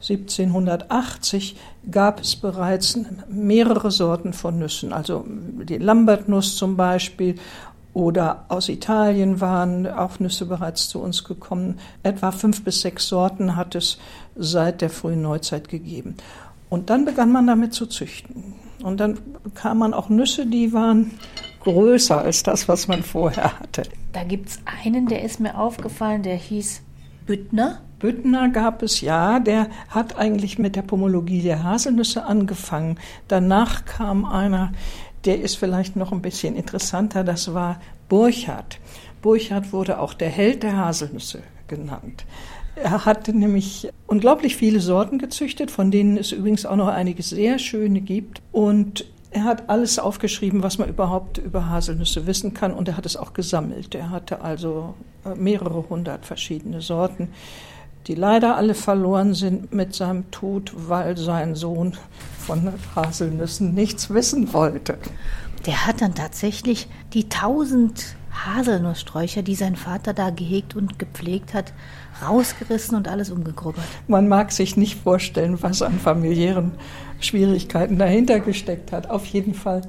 1780 0.00 1.56
gab 1.90 2.20
es 2.20 2.36
bereits 2.36 2.98
mehrere 3.28 3.90
Sorten 3.90 4.32
von 4.32 4.58
Nüssen, 4.60 4.92
also 4.92 5.24
die 5.26 5.78
Lambertnuss 5.78 6.56
zum 6.56 6.76
Beispiel 6.76 7.34
oder 7.94 8.44
aus 8.46 8.68
Italien 8.68 9.40
waren 9.40 9.88
auch 9.88 10.20
Nüsse 10.20 10.46
bereits 10.46 10.88
zu 10.88 11.00
uns 11.00 11.24
gekommen. 11.24 11.80
Etwa 12.04 12.30
fünf 12.30 12.62
bis 12.62 12.80
sechs 12.80 13.08
Sorten 13.08 13.56
hat 13.56 13.74
es 13.74 13.98
seit 14.36 14.82
der 14.82 14.90
frühen 14.90 15.22
Neuzeit 15.22 15.68
gegeben. 15.68 16.16
Und 16.70 16.90
dann 16.90 17.04
begann 17.04 17.32
man 17.32 17.48
damit 17.48 17.74
zu 17.74 17.86
züchten. 17.86 18.54
Und 18.82 19.00
dann 19.00 19.18
bekam 19.42 19.78
man 19.78 19.94
auch 19.94 20.08
Nüsse, 20.08 20.46
die 20.46 20.72
waren 20.72 21.12
größer 21.60 22.18
als 22.18 22.42
das, 22.42 22.68
was 22.68 22.88
man 22.88 23.02
vorher 23.02 23.58
hatte. 23.60 23.82
Da 24.12 24.24
gibt 24.24 24.48
es 24.48 24.60
einen, 24.84 25.06
der 25.06 25.22
ist 25.22 25.40
mir 25.40 25.58
aufgefallen, 25.58 26.22
der 26.22 26.36
hieß 26.36 26.82
Büttner. 27.26 27.80
Büttner 27.98 28.48
gab 28.48 28.82
es 28.82 29.00
ja, 29.00 29.40
der 29.40 29.68
hat 29.88 30.16
eigentlich 30.16 30.58
mit 30.58 30.76
der 30.76 30.82
Pomologie 30.82 31.42
der 31.42 31.64
Haselnüsse 31.64 32.24
angefangen. 32.24 32.98
Danach 33.26 33.84
kam 33.84 34.24
einer, 34.24 34.72
der 35.24 35.40
ist 35.40 35.56
vielleicht 35.56 35.96
noch 35.96 36.12
ein 36.12 36.22
bisschen 36.22 36.54
interessanter, 36.54 37.24
das 37.24 37.52
war 37.52 37.80
Burchard. 38.08 38.78
Burchard 39.20 39.72
wurde 39.72 39.98
auch 39.98 40.14
der 40.14 40.30
Held 40.30 40.62
der 40.62 40.76
Haselnüsse 40.76 41.42
genannt. 41.66 42.24
Er 42.82 43.04
hat 43.04 43.28
nämlich 43.28 43.88
unglaublich 44.06 44.56
viele 44.56 44.80
Sorten 44.80 45.18
gezüchtet, 45.18 45.70
von 45.70 45.90
denen 45.90 46.16
es 46.16 46.32
übrigens 46.32 46.66
auch 46.66 46.76
noch 46.76 46.88
einige 46.88 47.22
sehr 47.22 47.58
schöne 47.58 48.00
gibt. 48.00 48.40
Und 48.52 49.04
er 49.30 49.44
hat 49.44 49.68
alles 49.68 49.98
aufgeschrieben, 49.98 50.62
was 50.62 50.78
man 50.78 50.88
überhaupt 50.88 51.38
über 51.38 51.68
Haselnüsse 51.68 52.26
wissen 52.26 52.54
kann. 52.54 52.72
Und 52.72 52.88
er 52.88 52.96
hat 52.96 53.06
es 53.06 53.16
auch 53.16 53.34
gesammelt. 53.34 53.94
Er 53.94 54.10
hatte 54.10 54.40
also 54.40 54.94
äh, 55.24 55.34
mehrere 55.34 55.88
hundert 55.88 56.24
verschiedene 56.24 56.80
Sorten, 56.80 57.28
die 58.06 58.14
leider 58.14 58.56
alle 58.56 58.74
verloren 58.74 59.34
sind 59.34 59.74
mit 59.74 59.94
seinem 59.94 60.30
Tod, 60.30 60.72
weil 60.74 61.16
sein 61.18 61.54
Sohn 61.54 61.94
von 62.38 62.72
Haselnüssen 62.96 63.74
nichts 63.74 64.08
wissen 64.10 64.52
wollte. 64.54 64.98
Der 65.66 65.86
hat 65.86 66.00
dann 66.00 66.14
tatsächlich 66.14 66.88
die 67.12 67.28
tausend 67.28 68.16
Haselnusssträucher, 68.30 69.42
die 69.42 69.54
sein 69.54 69.76
Vater 69.76 70.14
da 70.14 70.30
gehegt 70.30 70.76
und 70.76 70.98
gepflegt 70.98 71.54
hat, 71.54 71.72
rausgerissen 72.22 72.96
und 72.96 73.08
alles 73.08 73.30
umgegrubbert. 73.30 73.84
Man 74.06 74.28
mag 74.28 74.52
sich 74.52 74.76
nicht 74.76 74.98
vorstellen, 75.00 75.62
was 75.62 75.82
an 75.82 75.98
familiären 75.98 76.72
Schwierigkeiten 77.20 77.98
dahinter 77.98 78.40
gesteckt 78.40 78.92
hat. 78.92 79.10
Auf 79.10 79.26
jeden 79.26 79.54
Fall 79.54 79.82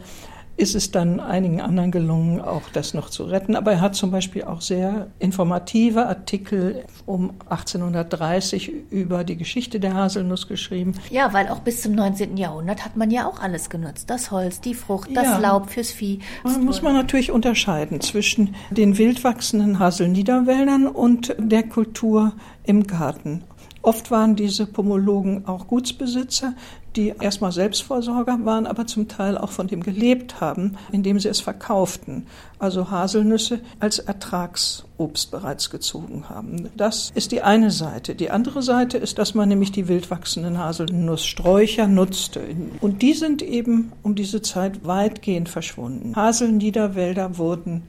ist 0.60 0.76
es 0.76 0.92
dann 0.92 1.22
einigen 1.22 1.62
anderen 1.62 1.90
gelungen, 1.90 2.42
auch 2.42 2.64
das 2.74 2.94
noch 2.94 3.10
zu 3.10 3.24
retten. 3.24 3.56
Aber 3.56 3.72
er 3.72 3.82
hat 3.82 3.96
zum 3.96 4.12
Beispiel 4.12 4.44
auch 4.44 4.60
sehr 4.60 5.08
informative 5.18 6.06
Artikel 6.06 6.84
um 7.06 7.32
1830 7.50 8.70
über 8.92 9.24
die 9.24 9.38
Geschichte 9.38 9.80
der 9.80 9.94
Haselnuss 9.94 10.50
geschrieben. 10.50 10.96
Ja, 11.10 11.32
weil 11.32 11.48
auch 11.48 11.60
bis 11.60 11.82
zum 11.82 11.94
19. 11.94 12.36
Jahrhundert 12.36 12.84
hat 12.84 12.98
man 12.98 13.10
ja 13.10 13.26
auch 13.26 13.40
alles 13.40 13.70
genutzt. 13.70 14.10
Das 14.10 14.32
Holz, 14.32 14.60
die 14.60 14.74
Frucht, 14.74 15.10
das 15.16 15.26
ja. 15.26 15.38
Laub 15.38 15.70
fürs 15.70 15.92
Vieh. 15.92 16.20
Da 16.44 16.50
muss 16.58 16.82
man 16.82 16.94
natürlich 16.94 17.32
unterscheiden 17.32 18.02
zwischen 18.02 18.56
den 18.70 18.98
wildwachsenden 18.98 19.80
Haselniederwäldern 19.80 20.88
und 20.88 21.36
der 21.40 21.64
Kultur 21.64 22.34
im 22.66 22.86
Garten. 22.86 23.44
Oft 23.90 24.12
waren 24.12 24.36
diese 24.36 24.68
Pomologen 24.68 25.48
auch 25.48 25.66
Gutsbesitzer, 25.66 26.54
die 26.96 27.12
erstmal 27.20 27.52
Selbstversorger 27.52 28.38
waren, 28.44 28.68
aber 28.68 28.86
zum 28.86 29.08
Teil 29.08 29.36
auch 29.36 29.50
von 29.50 29.66
dem 29.66 29.82
gelebt 29.82 30.40
haben, 30.42 30.78
indem 30.92 31.20
sie 31.20 31.28
es 31.28 31.42
verkauften. 31.42 32.28
Also 32.60 32.92
Haselnüsse 32.92 33.62
als 33.80 33.98
Ertragsobst 33.98 35.32
bereits 35.32 35.72
gezogen 35.72 36.30
haben. 36.30 36.70
Das 36.78 37.12
ist 37.16 37.32
die 37.32 37.42
eine 37.42 37.72
Seite. 37.72 38.14
Die 38.14 38.30
andere 38.30 38.62
Seite 38.62 39.00
ist, 39.00 39.18
dass 39.18 39.34
man 39.34 39.50
nämlich 39.50 39.72
die 39.72 39.88
wildwachsenden 39.88 40.60
Haselnusssträucher 40.60 41.88
nutzte. 41.88 42.42
Und 42.82 43.02
die 43.02 43.14
sind 43.14 43.42
eben 43.42 43.92
um 44.04 44.14
diese 44.14 44.44
Zeit 44.44 44.86
weitgehend 44.86 45.50
verschwunden. 45.50 46.16
Haselniederwälder 46.16 47.40
wurden 47.40 47.88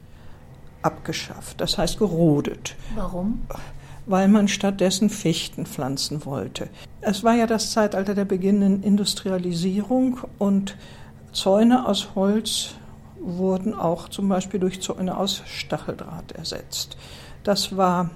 abgeschafft, 0.81 1.61
das 1.61 1.77
heißt 1.77 1.99
gerodet. 1.99 2.75
Warum? 2.95 3.41
Weil 4.11 4.27
man 4.27 4.47
stattdessen 4.47 5.09
Fichten 5.09 5.65
pflanzen 5.65 6.25
wollte. 6.25 6.69
Es 7.01 7.23
war 7.23 7.33
ja 7.33 7.47
das 7.47 7.71
Zeitalter 7.71 8.13
der 8.13 8.25
beginnenden 8.25 8.83
Industrialisierung 8.83 10.19
und 10.37 10.75
Zäune 11.33 11.87
aus 11.87 12.09
Holz 12.13 12.75
wurden 13.19 13.73
auch 13.73 14.09
zum 14.09 14.27
Beispiel 14.27 14.59
durch 14.59 14.81
Zäune 14.81 15.17
aus 15.17 15.43
Stacheldraht 15.45 16.33
ersetzt. 16.33 16.97
Das 17.43 17.77
war 17.77 18.09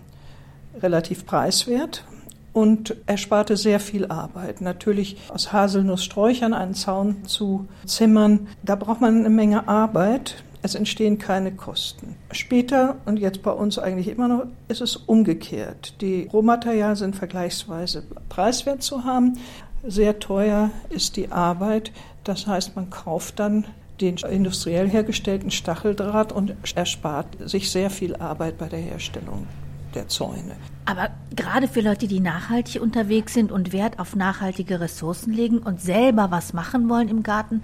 relativ 0.81 1.25
preiswert 1.25 2.03
und 2.51 2.95
ersparte 3.05 3.57
sehr 3.57 3.79
viel 3.79 4.07
Arbeit. 4.07 4.61
Natürlich 4.61 5.17
aus 5.29 5.53
Haselnusssträuchern 5.53 6.53
einen 6.53 6.73
Zaun 6.73 7.25
zu 7.25 7.67
zimmern, 7.85 8.47
da 8.63 8.75
braucht 8.75 9.01
man 9.01 9.19
eine 9.19 9.29
Menge 9.29 9.67
Arbeit. 9.67 10.43
Es 10.65 10.73
entstehen 10.73 11.19
keine 11.19 11.51
Kosten. 11.51 12.15
Später 12.31 12.95
und 13.05 13.19
jetzt 13.19 13.43
bei 13.43 13.51
uns 13.51 13.77
eigentlich 13.77 14.07
immer 14.07 14.27
noch 14.27 14.47
ist 14.67 14.81
es 14.81 14.95
umgekehrt. 14.95 16.01
Die 16.01 16.27
Rohmaterialien 16.33 16.95
sind 16.95 17.15
vergleichsweise 17.15 18.01
preiswert 18.29 18.81
zu 18.81 19.03
haben. 19.03 19.37
Sehr 19.85 20.17
teuer 20.17 20.71
ist 20.89 21.17
die 21.17 21.31
Arbeit. 21.31 21.91
Das 22.23 22.47
heißt, 22.47 22.75
man 22.75 22.89
kauft 22.89 23.39
dann 23.39 23.65
den 24.01 24.17
industriell 24.17 24.89
hergestellten 24.89 25.51
Stacheldraht 25.51 26.31
und 26.31 26.55
erspart 26.73 27.27
sich 27.47 27.69
sehr 27.69 27.91
viel 27.91 28.15
Arbeit 28.15 28.57
bei 28.57 28.67
der 28.67 28.79
Herstellung 28.79 29.45
der 29.93 30.07
Zäune. 30.07 30.55
Aber 30.85 31.11
gerade 31.35 31.67
für 31.67 31.81
Leute, 31.81 32.07
die 32.07 32.19
nachhaltig 32.19 32.81
unterwegs 32.81 33.35
sind 33.35 33.51
und 33.51 33.71
Wert 33.71 33.99
auf 33.99 34.15
nachhaltige 34.15 34.79
Ressourcen 34.79 35.31
legen 35.31 35.59
und 35.59 35.79
selber 35.79 36.31
was 36.31 36.53
machen 36.53 36.89
wollen 36.89 37.07
im 37.07 37.21
Garten, 37.21 37.61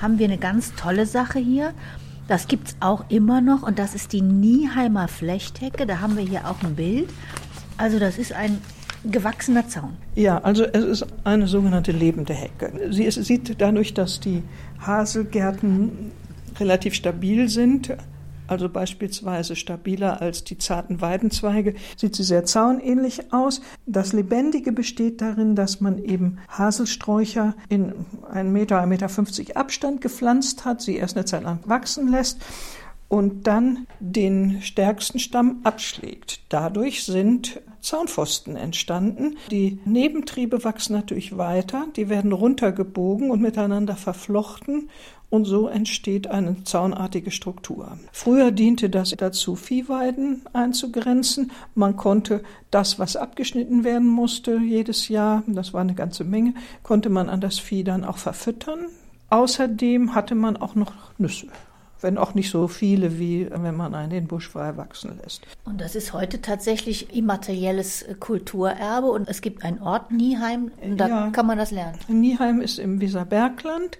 haben 0.00 0.18
wir 0.18 0.24
eine 0.24 0.38
ganz 0.38 0.74
tolle 0.76 1.04
Sache 1.04 1.40
hier. 1.40 1.74
Das 2.28 2.46
gibt 2.46 2.68
es 2.68 2.76
auch 2.80 3.06
immer 3.08 3.40
noch 3.40 3.62
und 3.62 3.78
das 3.78 3.94
ist 3.94 4.12
die 4.12 4.20
Nieheimer 4.20 5.08
Flechthecke. 5.08 5.86
Da 5.86 6.00
haben 6.00 6.16
wir 6.16 6.24
hier 6.24 6.46
auch 6.46 6.62
ein 6.62 6.76
Bild. 6.76 7.08
Also 7.78 7.98
das 7.98 8.18
ist 8.18 8.34
ein 8.34 8.58
gewachsener 9.04 9.66
Zaun. 9.66 9.96
Ja, 10.14 10.38
also 10.38 10.64
es 10.64 10.84
ist 10.84 11.06
eine 11.24 11.46
sogenannte 11.46 11.90
lebende 11.90 12.34
Hecke. 12.34 12.90
Sie 12.90 13.10
sieht 13.10 13.60
dadurch, 13.60 13.94
dass 13.94 14.20
die 14.20 14.42
Haselgärten 14.78 16.12
relativ 16.60 16.94
stabil 16.94 17.48
sind, 17.48 17.96
also 18.48 18.68
beispielsweise 18.68 19.56
stabiler 19.56 20.20
als 20.20 20.44
die 20.44 20.58
zarten 20.58 21.00
Weidenzweige, 21.00 21.74
sieht 21.96 22.16
sie 22.16 22.24
sehr 22.24 22.44
zaunähnlich 22.44 23.32
aus. 23.32 23.60
Das 23.86 24.12
Lebendige 24.12 24.72
besteht 24.72 25.20
darin, 25.20 25.54
dass 25.54 25.80
man 25.80 25.98
eben 25.98 26.38
Haselsträucher 26.48 27.54
in 27.68 27.92
1 28.30 28.50
Meter, 28.50 28.80
1,50 28.80 28.86
Meter 28.86 29.08
50 29.08 29.56
Abstand 29.56 30.00
gepflanzt 30.00 30.64
hat, 30.64 30.80
sie 30.80 30.96
erst 30.96 31.16
eine 31.16 31.24
Zeit 31.24 31.42
lang 31.42 31.60
wachsen 31.66 32.08
lässt 32.08 32.40
und 33.08 33.46
dann 33.46 33.86
den 34.00 34.60
stärksten 34.60 35.18
Stamm 35.18 35.60
abschlägt. 35.64 36.40
Dadurch 36.50 37.04
sind 37.04 37.60
Zaunpfosten 37.80 38.56
entstanden. 38.56 39.36
Die 39.50 39.78
Nebentriebe 39.84 40.62
wachsen 40.64 40.94
natürlich 40.94 41.38
weiter, 41.38 41.86
die 41.96 42.08
werden 42.08 42.32
runtergebogen 42.32 43.30
und 43.30 43.40
miteinander 43.40 43.96
verflochten 43.96 44.90
und 45.30 45.44
so 45.44 45.68
entsteht 45.68 46.26
eine 46.26 46.64
zaunartige 46.64 47.30
Struktur. 47.30 47.98
Früher 48.12 48.50
diente 48.50 48.88
das 48.88 49.10
dazu, 49.10 49.56
Viehweiden 49.56 50.42
einzugrenzen. 50.52 51.52
Man 51.74 51.96
konnte 51.96 52.42
das, 52.70 52.98
was 52.98 53.16
abgeschnitten 53.16 53.84
werden 53.84 54.08
musste 54.08 54.58
jedes 54.58 55.08
Jahr, 55.08 55.42
das 55.46 55.74
war 55.74 55.82
eine 55.82 55.94
ganze 55.94 56.24
Menge, 56.24 56.54
konnte 56.82 57.10
man 57.10 57.28
an 57.28 57.40
das 57.40 57.58
Vieh 57.58 57.84
dann 57.84 58.04
auch 58.04 58.18
verfüttern. 58.18 58.86
Außerdem 59.30 60.14
hatte 60.14 60.34
man 60.34 60.56
auch 60.56 60.74
noch 60.74 60.92
Nüsse 61.18 61.48
wenn 62.00 62.18
auch 62.18 62.34
nicht 62.34 62.50
so 62.50 62.68
viele, 62.68 63.18
wie 63.18 63.48
wenn 63.50 63.76
man 63.76 63.94
einen 63.94 64.10
den 64.10 64.26
Busch 64.26 64.48
frei 64.48 64.76
wachsen 64.76 65.18
lässt. 65.22 65.42
Und 65.64 65.80
das 65.80 65.94
ist 65.94 66.12
heute 66.12 66.40
tatsächlich 66.40 67.14
immaterielles 67.14 68.04
Kulturerbe 68.20 69.08
und 69.08 69.28
es 69.28 69.40
gibt 69.40 69.64
einen 69.64 69.80
Ort, 69.80 70.10
Nieheim, 70.10 70.70
und 70.80 70.96
da 70.98 71.08
ja, 71.08 71.30
kann 71.30 71.46
man 71.46 71.58
das 71.58 71.70
lernen. 71.70 71.98
Nieheim 72.08 72.60
ist 72.60 72.78
im 72.78 73.00
Weserbergland 73.00 73.98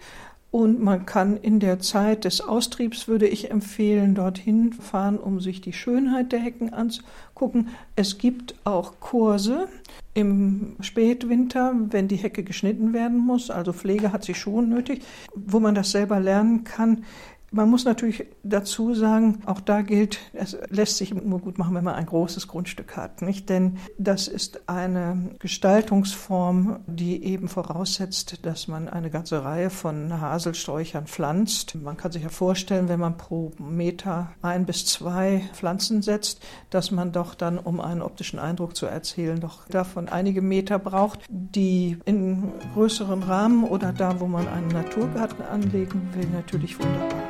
und 0.50 0.80
man 0.80 1.04
kann 1.04 1.36
in 1.36 1.60
der 1.60 1.78
Zeit 1.78 2.24
des 2.24 2.40
Austriebs, 2.40 3.06
würde 3.06 3.28
ich 3.28 3.50
empfehlen, 3.50 4.14
dorthin 4.14 4.72
fahren, 4.72 5.18
um 5.18 5.40
sich 5.40 5.60
die 5.60 5.74
Schönheit 5.74 6.32
der 6.32 6.40
Hecken 6.40 6.72
anzugucken. 6.72 7.68
Es 7.96 8.16
gibt 8.16 8.54
auch 8.64 8.94
Kurse 8.98 9.68
im 10.14 10.76
Spätwinter, 10.80 11.74
wenn 11.90 12.08
die 12.08 12.16
Hecke 12.16 12.44
geschnitten 12.44 12.94
werden 12.94 13.18
muss. 13.18 13.50
Also 13.50 13.74
Pflege 13.74 14.10
hat 14.10 14.24
sie 14.24 14.34
schon 14.34 14.70
nötig, 14.70 15.02
wo 15.34 15.60
man 15.60 15.74
das 15.74 15.90
selber 15.90 16.18
lernen 16.18 16.64
kann. 16.64 17.04
Man 17.50 17.70
muss 17.70 17.86
natürlich 17.86 18.26
dazu 18.42 18.94
sagen, 18.94 19.42
auch 19.46 19.60
da 19.60 19.80
gilt, 19.80 20.18
es 20.34 20.56
lässt 20.68 20.98
sich 20.98 21.14
nur 21.14 21.40
gut 21.40 21.56
machen, 21.56 21.74
wenn 21.74 21.84
man 21.84 21.94
ein 21.94 22.04
großes 22.04 22.46
Grundstück 22.46 22.96
hat, 22.96 23.22
nicht? 23.22 23.48
Denn 23.48 23.78
das 23.96 24.28
ist 24.28 24.68
eine 24.68 25.30
Gestaltungsform, 25.38 26.80
die 26.86 27.24
eben 27.24 27.48
voraussetzt, 27.48 28.44
dass 28.44 28.68
man 28.68 28.88
eine 28.88 29.08
ganze 29.08 29.44
Reihe 29.44 29.70
von 29.70 30.20
Haselsträuchern 30.20 31.06
pflanzt. 31.06 31.74
Man 31.74 31.96
kann 31.96 32.12
sich 32.12 32.22
ja 32.22 32.28
vorstellen, 32.28 32.90
wenn 32.90 33.00
man 33.00 33.16
pro 33.16 33.52
Meter 33.58 34.32
ein 34.42 34.66
bis 34.66 34.84
zwei 34.84 35.42
Pflanzen 35.54 36.02
setzt, 36.02 36.44
dass 36.68 36.90
man 36.90 37.12
doch 37.12 37.34
dann, 37.34 37.58
um 37.58 37.80
einen 37.80 38.02
optischen 38.02 38.38
Eindruck 38.38 38.76
zu 38.76 38.84
erzielen, 38.84 39.40
doch 39.40 39.66
davon 39.68 40.10
einige 40.10 40.42
Meter 40.42 40.78
braucht, 40.78 41.20
die 41.30 41.98
in 42.04 42.52
größeren 42.74 43.22
Rahmen 43.22 43.64
oder 43.64 43.94
da, 43.94 44.20
wo 44.20 44.26
man 44.26 44.46
einen 44.48 44.68
Naturgarten 44.68 45.42
anlegen 45.42 46.08
will, 46.14 46.26
natürlich 46.26 46.78
wunderbar 46.78 47.27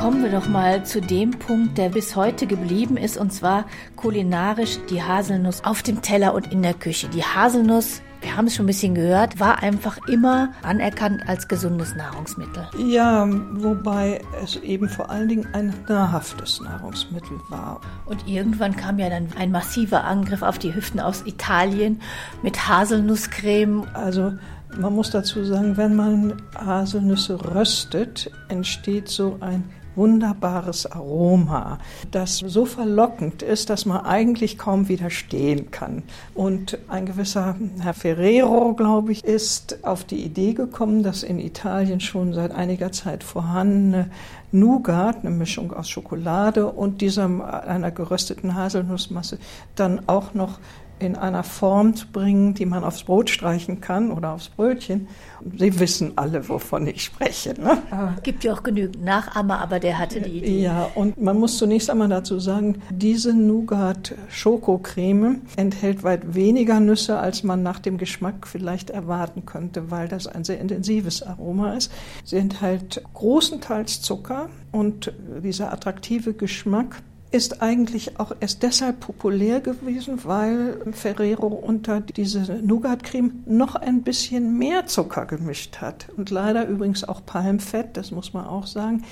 kommen 0.00 0.22
wir 0.22 0.30
doch 0.30 0.48
mal 0.48 0.82
zu 0.82 1.02
dem 1.02 1.32
Punkt, 1.32 1.76
der 1.76 1.90
bis 1.90 2.16
heute 2.16 2.46
geblieben 2.46 2.96
ist, 2.96 3.18
und 3.18 3.34
zwar 3.34 3.66
kulinarisch 3.96 4.78
die 4.88 5.02
Haselnuss 5.02 5.62
auf 5.62 5.82
dem 5.82 6.00
Teller 6.00 6.32
und 6.32 6.50
in 6.50 6.62
der 6.62 6.72
Küche. 6.72 7.08
Die 7.08 7.22
Haselnuss 7.22 8.00
wir 8.22 8.36
haben 8.36 8.46
es 8.48 8.54
schon 8.54 8.64
ein 8.64 8.66
bisschen 8.66 8.94
gehört, 8.94 9.40
war 9.40 9.62
einfach 9.62 9.96
immer 10.06 10.50
anerkannt 10.62 11.26
als 11.26 11.48
gesundes 11.48 11.94
Nahrungsmittel. 11.94 12.68
Ja, 12.76 13.26
wobei 13.54 14.20
es 14.44 14.56
eben 14.56 14.90
vor 14.90 15.08
allen 15.08 15.28
Dingen 15.28 15.48
ein 15.54 15.72
nahrhaftes 15.88 16.60
Nahrungsmittel 16.60 17.40
war. 17.48 17.80
Und 18.04 18.28
irgendwann 18.28 18.76
kam 18.76 18.98
ja 18.98 19.08
dann 19.08 19.28
ein 19.38 19.50
massiver 19.50 20.04
Angriff 20.04 20.42
auf 20.42 20.58
die 20.58 20.74
Hüften 20.74 21.00
aus 21.00 21.22
Italien 21.26 22.02
mit 22.42 22.68
Haselnusscreme. 22.68 23.86
Also 23.94 24.34
man 24.78 24.94
muss 24.94 25.10
dazu 25.10 25.42
sagen, 25.42 25.78
wenn 25.78 25.96
man 25.96 26.42
Haselnüsse 26.54 27.42
röstet, 27.54 28.30
entsteht 28.48 29.08
so 29.08 29.38
ein 29.40 29.64
wunderbares 30.00 30.90
Aroma, 30.90 31.78
das 32.10 32.38
so 32.38 32.64
verlockend 32.64 33.42
ist, 33.42 33.68
dass 33.68 33.84
man 33.84 34.06
eigentlich 34.06 34.56
kaum 34.56 34.88
widerstehen 34.88 35.70
kann. 35.70 36.02
Und 36.34 36.78
ein 36.88 37.04
gewisser 37.04 37.56
Herr 37.80 37.92
Ferrero, 37.92 38.72
glaube 38.72 39.12
ich, 39.12 39.22
ist 39.22 39.84
auf 39.84 40.04
die 40.04 40.24
Idee 40.24 40.54
gekommen, 40.54 41.02
dass 41.02 41.22
in 41.22 41.38
Italien 41.38 42.00
schon 42.00 42.32
seit 42.32 42.52
einiger 42.52 42.92
Zeit 42.92 43.22
vorhandene 43.22 44.10
Nougat, 44.52 45.18
eine 45.20 45.30
Mischung 45.30 45.72
aus 45.72 45.88
Schokolade 45.88 46.66
und 46.66 47.02
dieser 47.02 47.28
einer 47.68 47.90
gerösteten 47.90 48.54
Haselnussmasse, 48.54 49.38
dann 49.76 50.08
auch 50.08 50.34
noch 50.34 50.58
in 51.00 51.16
einer 51.16 51.42
Form 51.42 51.96
zu 51.96 52.06
bringen, 52.06 52.54
die 52.54 52.66
man 52.66 52.84
aufs 52.84 53.02
Brot 53.02 53.30
streichen 53.30 53.80
kann 53.80 54.12
oder 54.12 54.32
aufs 54.32 54.48
Brötchen. 54.48 55.08
Sie 55.56 55.80
wissen 55.80 56.12
alle, 56.16 56.48
wovon 56.48 56.86
ich 56.86 57.02
spreche. 57.02 57.60
Ne? 57.60 57.78
Gibt 58.22 58.44
ja 58.44 58.52
auch 58.52 58.62
genügend 58.62 59.02
Nachahmer, 59.02 59.60
aber 59.60 59.80
der 59.80 59.98
hatte 59.98 60.20
die 60.20 60.38
Idee. 60.38 60.60
Ja, 60.60 60.90
und 60.94 61.20
man 61.20 61.38
muss 61.38 61.56
zunächst 61.56 61.88
einmal 61.88 62.08
dazu 62.08 62.38
sagen, 62.38 62.82
diese 62.90 63.32
Nougat-Schokocreme 63.32 65.40
enthält 65.56 66.02
weit 66.02 66.34
weniger 66.34 66.80
Nüsse, 66.80 67.18
als 67.18 67.42
man 67.42 67.62
nach 67.62 67.78
dem 67.78 67.96
Geschmack 67.96 68.46
vielleicht 68.46 68.90
erwarten 68.90 69.46
könnte, 69.46 69.90
weil 69.90 70.08
das 70.08 70.26
ein 70.26 70.44
sehr 70.44 70.60
intensives 70.60 71.22
Aroma 71.22 71.72
ist. 71.72 71.90
Sie 72.24 72.36
enthält 72.36 73.02
großenteils 73.14 74.02
Zucker 74.02 74.50
und 74.72 75.14
dieser 75.42 75.72
attraktive 75.72 76.34
Geschmack 76.34 77.02
ist 77.32 77.62
eigentlich 77.62 78.18
auch 78.18 78.32
erst 78.40 78.62
deshalb 78.62 79.00
populär 79.00 79.60
gewesen, 79.60 80.24
weil 80.24 80.80
Ferrero 80.92 81.46
unter 81.46 82.00
diese 82.00 82.40
Nougat-Creme 82.62 83.44
noch 83.46 83.76
ein 83.76 84.02
bisschen 84.02 84.58
mehr 84.58 84.86
Zucker 84.86 85.26
gemischt 85.26 85.78
hat. 85.80 86.08
Und 86.16 86.30
leider 86.30 86.66
übrigens 86.66 87.04
auch 87.04 87.24
Palmfett, 87.24 87.96
das 87.96 88.10
muss 88.10 88.32
man 88.32 88.46
auch 88.46 88.66
sagen. 88.66 89.04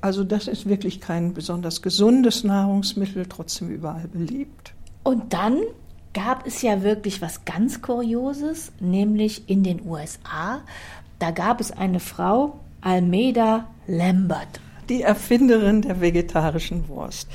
Also 0.00 0.24
das 0.24 0.48
ist 0.48 0.68
wirklich 0.68 1.00
kein 1.00 1.34
besonders 1.34 1.82
gesundes 1.82 2.44
Nahrungsmittel, 2.44 3.26
trotzdem 3.26 3.68
überall 3.68 4.08
beliebt. 4.08 4.72
Und 5.02 5.34
dann 5.34 5.58
gab 6.14 6.46
es 6.46 6.62
ja 6.62 6.82
wirklich 6.82 7.20
was 7.20 7.44
ganz 7.44 7.82
Kurioses, 7.82 8.72
nämlich 8.80 9.50
in 9.50 9.62
den 9.62 9.86
USA. 9.86 10.62
Da 11.18 11.30
gab 11.30 11.60
es 11.60 11.72
eine 11.72 12.00
Frau, 12.00 12.58
Almeida 12.80 13.66
Lambert 13.86 14.60
die 14.88 15.02
Erfinderin 15.02 15.82
der 15.82 16.00
vegetarischen 16.00 16.88
Wurst. 16.88 17.28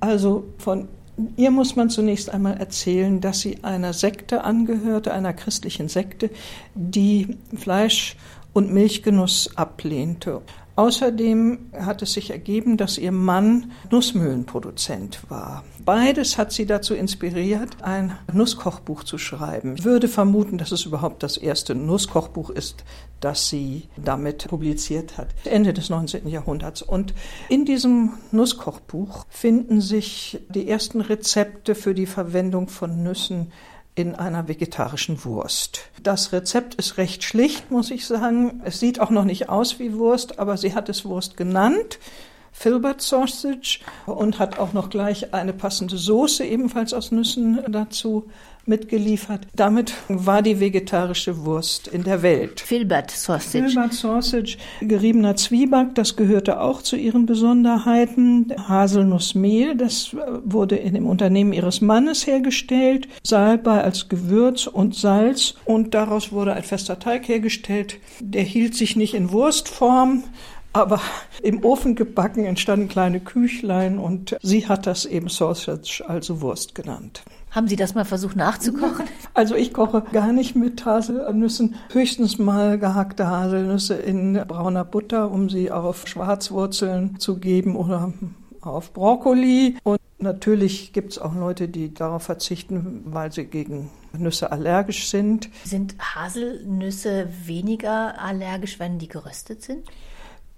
Also 0.00 0.44
von 0.58 0.88
ihr 1.36 1.50
muss 1.50 1.76
man 1.76 1.90
zunächst 1.90 2.30
einmal 2.30 2.56
erzählen, 2.58 3.20
dass 3.20 3.40
sie 3.40 3.62
einer 3.62 3.92
Sekte 3.92 4.44
angehörte, 4.44 5.12
einer 5.12 5.32
christlichen 5.32 5.88
Sekte, 5.88 6.30
die 6.74 7.36
Fleisch 7.56 8.16
und 8.52 8.72
Milchgenuss 8.72 9.50
ablehnte. 9.56 10.42
Außerdem 10.76 11.70
hat 11.72 12.02
es 12.02 12.12
sich 12.12 12.30
ergeben, 12.30 12.76
dass 12.76 12.98
ihr 12.98 13.12
Mann 13.12 13.72
Nussmühlenproduzent 13.90 15.30
war. 15.30 15.64
Beides 15.84 16.38
hat 16.38 16.52
sie 16.52 16.66
dazu 16.66 16.94
inspiriert, 16.94 17.82
ein 17.82 18.16
Nusskochbuch 18.32 19.04
zu 19.04 19.18
schreiben. 19.18 19.74
Ich 19.76 19.84
würde 19.84 20.08
vermuten, 20.08 20.58
dass 20.58 20.72
es 20.72 20.84
überhaupt 20.84 21.22
das 21.22 21.36
erste 21.36 21.74
Nusskochbuch 21.74 22.50
ist, 22.50 22.84
das 23.20 23.48
sie 23.48 23.88
damit 23.96 24.48
publiziert 24.48 25.18
hat. 25.18 25.28
Ende 25.44 25.72
des 25.72 25.90
19. 25.90 26.28
Jahrhunderts. 26.28 26.82
Und 26.82 27.14
in 27.48 27.64
diesem 27.64 28.14
Nusskochbuch 28.30 29.26
finden 29.28 29.80
sich 29.80 30.40
die 30.48 30.68
ersten 30.68 31.00
Rezepte 31.00 31.74
für 31.74 31.94
die 31.94 32.06
Verwendung 32.06 32.68
von 32.68 33.02
Nüssen 33.02 33.52
in 33.94 34.14
einer 34.14 34.48
vegetarischen 34.48 35.24
Wurst. 35.24 35.88
Das 36.02 36.32
Rezept 36.32 36.76
ist 36.76 36.96
recht 36.96 37.24
schlicht, 37.24 37.70
muss 37.70 37.90
ich 37.90 38.06
sagen. 38.06 38.60
Es 38.64 38.80
sieht 38.80 39.00
auch 39.00 39.10
noch 39.10 39.24
nicht 39.24 39.48
aus 39.48 39.78
wie 39.78 39.94
Wurst, 39.94 40.38
aber 40.38 40.56
sie 40.56 40.74
hat 40.74 40.88
es 40.88 41.04
Wurst 41.04 41.36
genannt. 41.36 41.98
Filbert 42.52 43.00
Sausage 43.00 43.80
und 44.06 44.38
hat 44.38 44.58
auch 44.58 44.72
noch 44.72 44.90
gleich 44.90 45.32
eine 45.34 45.52
passende 45.52 45.96
Soße 45.96 46.44
ebenfalls 46.44 46.92
aus 46.92 47.12
Nüssen 47.12 47.60
dazu 47.68 48.28
mitgeliefert. 48.70 49.46
Damit 49.54 49.92
war 50.08 50.40
die 50.40 50.60
vegetarische 50.60 51.44
Wurst 51.44 51.88
in 51.88 52.04
der 52.04 52.22
Welt. 52.22 52.60
Filbert 52.60 53.10
Sausage. 53.10 53.64
Filbert 53.64 53.92
Sausage, 53.92 54.56
geriebener 54.80 55.36
Zwieback, 55.36 55.94
das 55.94 56.16
gehörte 56.16 56.60
auch 56.60 56.80
zu 56.80 56.96
ihren 56.96 57.26
Besonderheiten. 57.26 58.54
Haselnussmehl, 58.66 59.76
das 59.76 60.16
wurde 60.44 60.76
in 60.76 60.94
dem 60.94 61.06
Unternehmen 61.06 61.52
ihres 61.52 61.82
Mannes 61.82 62.26
hergestellt. 62.26 63.08
Salbei 63.22 63.82
als 63.82 64.08
Gewürz 64.08 64.66
und 64.66 64.94
Salz. 64.94 65.54
Und 65.66 65.92
daraus 65.92 66.32
wurde 66.32 66.54
ein 66.54 66.62
fester 66.62 66.98
Teig 66.98 67.28
hergestellt. 67.28 67.98
Der 68.20 68.42
hielt 68.42 68.74
sich 68.74 68.96
nicht 68.96 69.12
in 69.12 69.32
Wurstform, 69.32 70.22
aber 70.72 71.00
im 71.42 71.64
Ofen 71.64 71.96
gebacken 71.96 72.44
entstanden 72.44 72.88
kleine 72.88 73.20
Küchlein 73.20 73.98
und 73.98 74.36
sie 74.40 74.68
hat 74.68 74.86
das 74.86 75.04
eben 75.04 75.28
Sausage, 75.28 76.04
also 76.06 76.40
Wurst 76.40 76.76
genannt. 76.76 77.22
Haben 77.50 77.66
Sie 77.66 77.76
das 77.76 77.94
mal 77.94 78.04
versucht 78.04 78.36
nachzukochen? 78.36 79.06
Also 79.32 79.54
ich 79.54 79.72
koche 79.72 80.02
gar 80.12 80.32
nicht 80.32 80.56
mit 80.56 80.84
Haselnüssen, 80.84 81.76
höchstens 81.92 82.38
mal 82.38 82.78
gehackte 82.78 83.28
Haselnüsse 83.28 83.94
in 83.94 84.34
brauner 84.46 84.84
Butter, 84.84 85.30
um 85.30 85.48
sie 85.48 85.70
auf 85.70 86.08
Schwarzwurzeln 86.08 87.20
zu 87.20 87.38
geben 87.38 87.76
oder 87.76 88.12
auf 88.60 88.92
Brokkoli. 88.92 89.76
Und 89.84 90.00
natürlich 90.18 90.92
gibt 90.92 91.12
es 91.12 91.18
auch 91.18 91.34
Leute, 91.34 91.68
die 91.68 91.94
darauf 91.94 92.24
verzichten, 92.24 93.02
weil 93.06 93.30
sie 93.30 93.44
gegen 93.44 93.88
Nüsse 94.12 94.50
allergisch 94.50 95.08
sind. 95.08 95.48
Sind 95.64 95.94
Haselnüsse 96.00 97.28
weniger 97.46 98.20
allergisch, 98.20 98.80
wenn 98.80 98.98
die 98.98 99.08
geröstet 99.08 99.62
sind? 99.62 99.86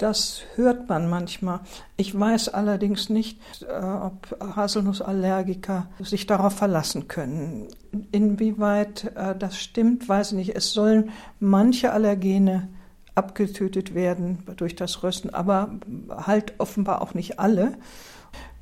Das 0.03 0.43
hört 0.57 0.89
man 0.89 1.09
manchmal. 1.09 1.61
Ich 1.97 2.19
weiß 2.19 2.49
allerdings 2.49 3.09
nicht, 3.09 3.39
äh, 3.63 3.73
ob 3.73 4.37
Haselnussallergiker 4.57 5.87
sich 6.01 6.27
darauf 6.27 6.55
verlassen 6.55 7.07
können. 7.07 7.69
Inwieweit 8.11 9.13
äh, 9.15 9.37
das 9.39 9.61
stimmt, 9.61 10.09
weiß 10.09 10.33
ich 10.33 10.39
nicht. 10.39 10.57
Es 10.57 10.73
sollen 10.73 11.11
manche 11.39 11.93
Allergene 11.93 12.67
abgetötet 13.15 13.95
werden 13.95 14.43
durch 14.57 14.75
das 14.75 15.05
Rösten, 15.05 15.31
aber 15.33 15.79
halt 16.11 16.55
offenbar 16.59 17.01
auch 17.01 17.15
nicht 17.15 17.39
alle. 17.39 17.75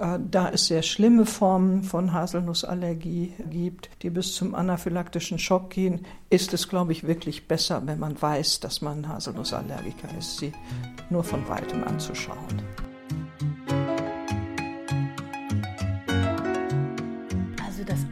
Äh, 0.01 0.19
da 0.31 0.49
es 0.49 0.67
sehr 0.67 0.83
schlimme 0.83 1.27
Formen 1.27 1.83
von 1.83 2.15
Haselnussallergie 2.15 3.35
gibt, 3.51 3.91
die 4.03 4.09
bis 4.09 4.35
zum 4.35 4.55
anaphylaktischen 4.55 5.39
Schock 5.39 5.71
gehen, 5.71 6.07
ist 6.31 6.55
es, 6.55 6.69
glaube 6.69 6.93
ich, 6.93 7.07
wirklich 7.07 7.47
besser, 7.47 7.83
wenn 7.85 7.99
man 7.99 8.21
weiß, 8.21 8.61
dass 8.61 8.81
man 8.81 9.07
Haselnussallergiker 9.07 10.09
ist, 10.19 10.39
sie 10.39 10.53
nur 11.11 11.23
von 11.23 11.47
weitem 11.49 11.85
anzuschauen. 11.85 12.63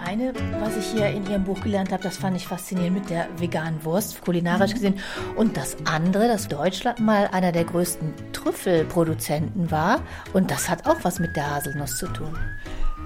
eine, 0.08 0.32
was 0.60 0.74
ich 0.76 0.86
hier 0.86 1.10
in 1.10 1.28
Ihrem 1.28 1.44
Buch 1.44 1.60
gelernt 1.60 1.92
habe, 1.92 2.02
das 2.02 2.16
fand 2.16 2.34
ich 2.34 2.46
faszinierend 2.46 2.94
mit 3.00 3.10
der 3.10 3.28
veganen 3.36 3.84
Wurst, 3.84 4.22
kulinarisch 4.22 4.72
gesehen. 4.72 4.98
Und 5.36 5.56
das 5.56 5.76
andere, 5.84 6.28
dass 6.28 6.48
Deutschland 6.48 7.00
mal 7.00 7.28
einer 7.30 7.52
der 7.52 7.64
größten 7.64 8.14
Trüffelproduzenten 8.38 9.70
war. 9.70 10.00
Und 10.32 10.50
das 10.50 10.68
hat 10.68 10.86
auch 10.86 10.98
was 11.02 11.18
mit 11.18 11.36
der 11.36 11.54
Haselnuss 11.54 11.96
zu 11.96 12.06
tun. 12.06 12.36